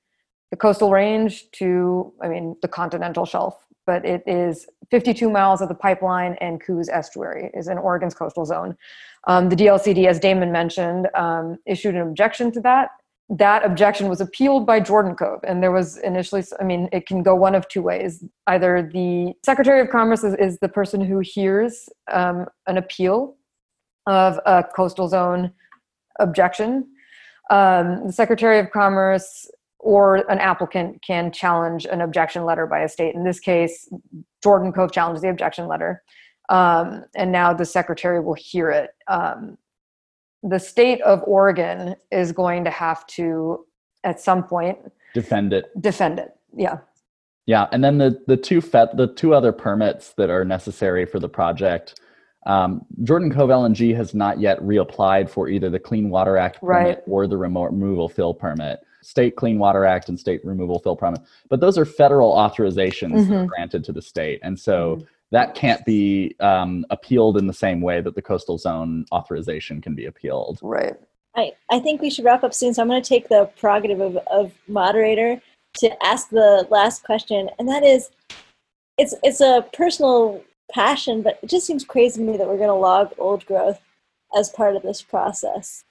[0.51, 3.65] the coastal range to, I mean, the continental shelf.
[3.88, 8.45] But it is 52 miles of the pipeline and Coos Estuary is in Oregon's coastal
[8.45, 8.78] zone.
[9.25, 12.91] Um, the DLCD, as Damon mentioned, um, issued an objection to that
[13.30, 15.41] that objection was appealed by Jordan Cove.
[15.43, 18.23] And there was initially, I mean, it can go one of two ways.
[18.47, 23.36] Either the Secretary of Commerce is, is the person who hears um, an appeal
[24.05, 25.51] of a coastal zone
[26.19, 26.88] objection.
[27.49, 29.49] Um, the Secretary of Commerce
[29.80, 33.13] or an applicant can challenge an objection letter by a state.
[33.13, 33.89] In this case,
[34.41, 36.01] Jordan Cove challenged the objection letter.
[36.49, 38.91] Um, and now the secretary will hear it.
[39.07, 39.57] Um,
[40.48, 43.66] the state of Oregon is going to have to,
[44.04, 44.78] at some point,
[45.14, 45.66] defend it.
[45.82, 46.36] Defend it.
[46.56, 46.78] Yeah.
[47.45, 51.20] Yeah, and then the the two fet the two other permits that are necessary for
[51.20, 52.02] the project.
[52.45, 56.98] Um, Jordan Cove LNG has not yet reapplied for either the Clean Water Act permit
[56.98, 57.04] right.
[57.08, 58.80] or the remote removal fill permit.
[59.02, 63.45] State Clean Water Act and state removal fill permit, but those are federal authorizations mm-hmm.
[63.45, 64.95] granted to the state, and so.
[64.95, 69.82] Mm-hmm that can't be um, appealed in the same way that the coastal zone authorization
[69.82, 70.59] can be appealed.
[70.61, 70.95] Right.
[71.36, 74.01] I, I think we should wrap up soon, so I'm going to take the prerogative
[74.01, 75.41] of, of moderator
[75.80, 78.09] to ask the last question, and that is,
[78.97, 82.67] it's it's a personal passion, but it just seems crazy to me that we're going
[82.67, 83.80] to log old growth
[84.36, 85.84] as part of this process.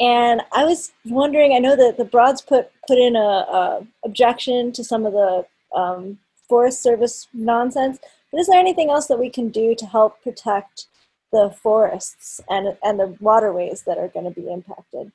[0.00, 4.72] And I was wondering, I know that the Broads put put in a, a objection
[4.72, 6.18] to some of the um,
[6.48, 7.98] Forest Service nonsense.
[8.30, 10.86] But is there anything else that we can do to help protect
[11.32, 15.12] the forests and and the waterways that are going to be impacted?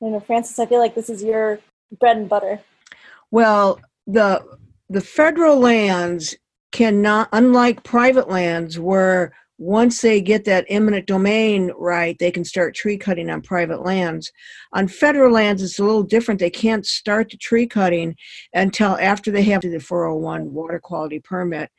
[0.00, 1.60] You know, Francis, I feel like this is your
[1.98, 2.60] bread and butter.
[3.30, 4.44] Well, the
[4.88, 6.36] the federal lands
[6.72, 12.74] cannot, unlike private lands, where once they get that eminent domain right, they can start
[12.74, 14.32] tree cutting on private lands.
[14.72, 16.40] On federal lands, it's a little different.
[16.40, 18.16] They can't start the tree cutting
[18.52, 21.70] until after they have the 401 water quality permit.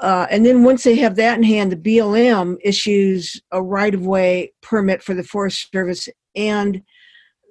[0.00, 4.06] Uh, and then once they have that in hand, the BLM issues a right of
[4.06, 6.82] way permit for the Forest Service and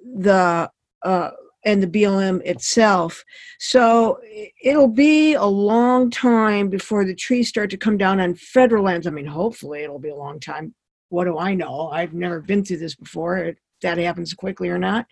[0.02, 0.70] the
[1.02, 1.30] uh,
[1.64, 3.22] and the BLM itself.
[3.58, 4.18] So
[4.62, 9.06] it'll be a long time before the trees start to come down on federal lands.
[9.06, 10.74] I mean, hopefully it'll be a long time.
[11.10, 11.88] What do I know?
[11.88, 13.38] I've never been through this before.
[13.38, 15.06] If that happens quickly or not.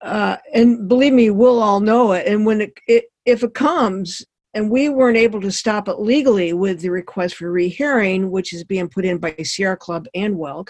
[0.00, 2.26] Uh, and believe me, we'll all know it.
[2.26, 4.24] And when it, it if it comes,
[4.54, 8.64] and we weren't able to stop it legally with the request for rehearing, which is
[8.64, 10.68] being put in by Sierra Club and Welk,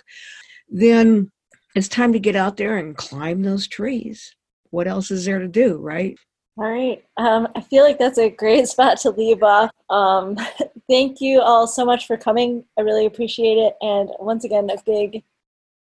[0.69, 1.31] then
[1.77, 4.35] it's time to get out there and climb those trees.
[4.71, 6.17] What else is there to do, right?
[6.57, 7.05] All right.
[7.17, 9.71] Um, I feel like that's a great spot to leave off.
[9.91, 10.37] Um,
[10.89, 12.65] thank you all so much for coming.
[12.79, 13.77] I really appreciate it.
[13.81, 15.23] And once again, a big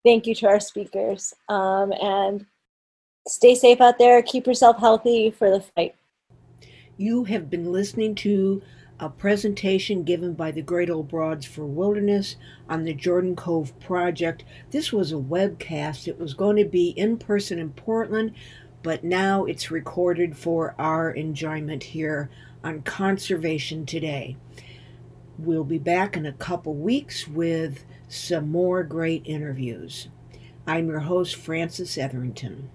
[0.05, 1.33] thank you to our speakers.
[1.49, 2.45] Um, and
[3.27, 4.21] stay safe out there.
[4.23, 5.95] Keep yourself healthy for the fight.
[7.01, 8.61] You have been listening to
[8.99, 12.35] a presentation given by the Great Old Broads for Wilderness
[12.69, 14.43] on the Jordan Cove project.
[14.69, 16.07] This was a webcast.
[16.07, 18.35] It was going to be in person in Portland,
[18.83, 22.29] but now it's recorded for our enjoyment here
[22.63, 24.37] on Conservation Today.
[25.39, 30.07] We'll be back in a couple weeks with some more great interviews.
[30.67, 32.69] I'm your host, Francis Eatherington.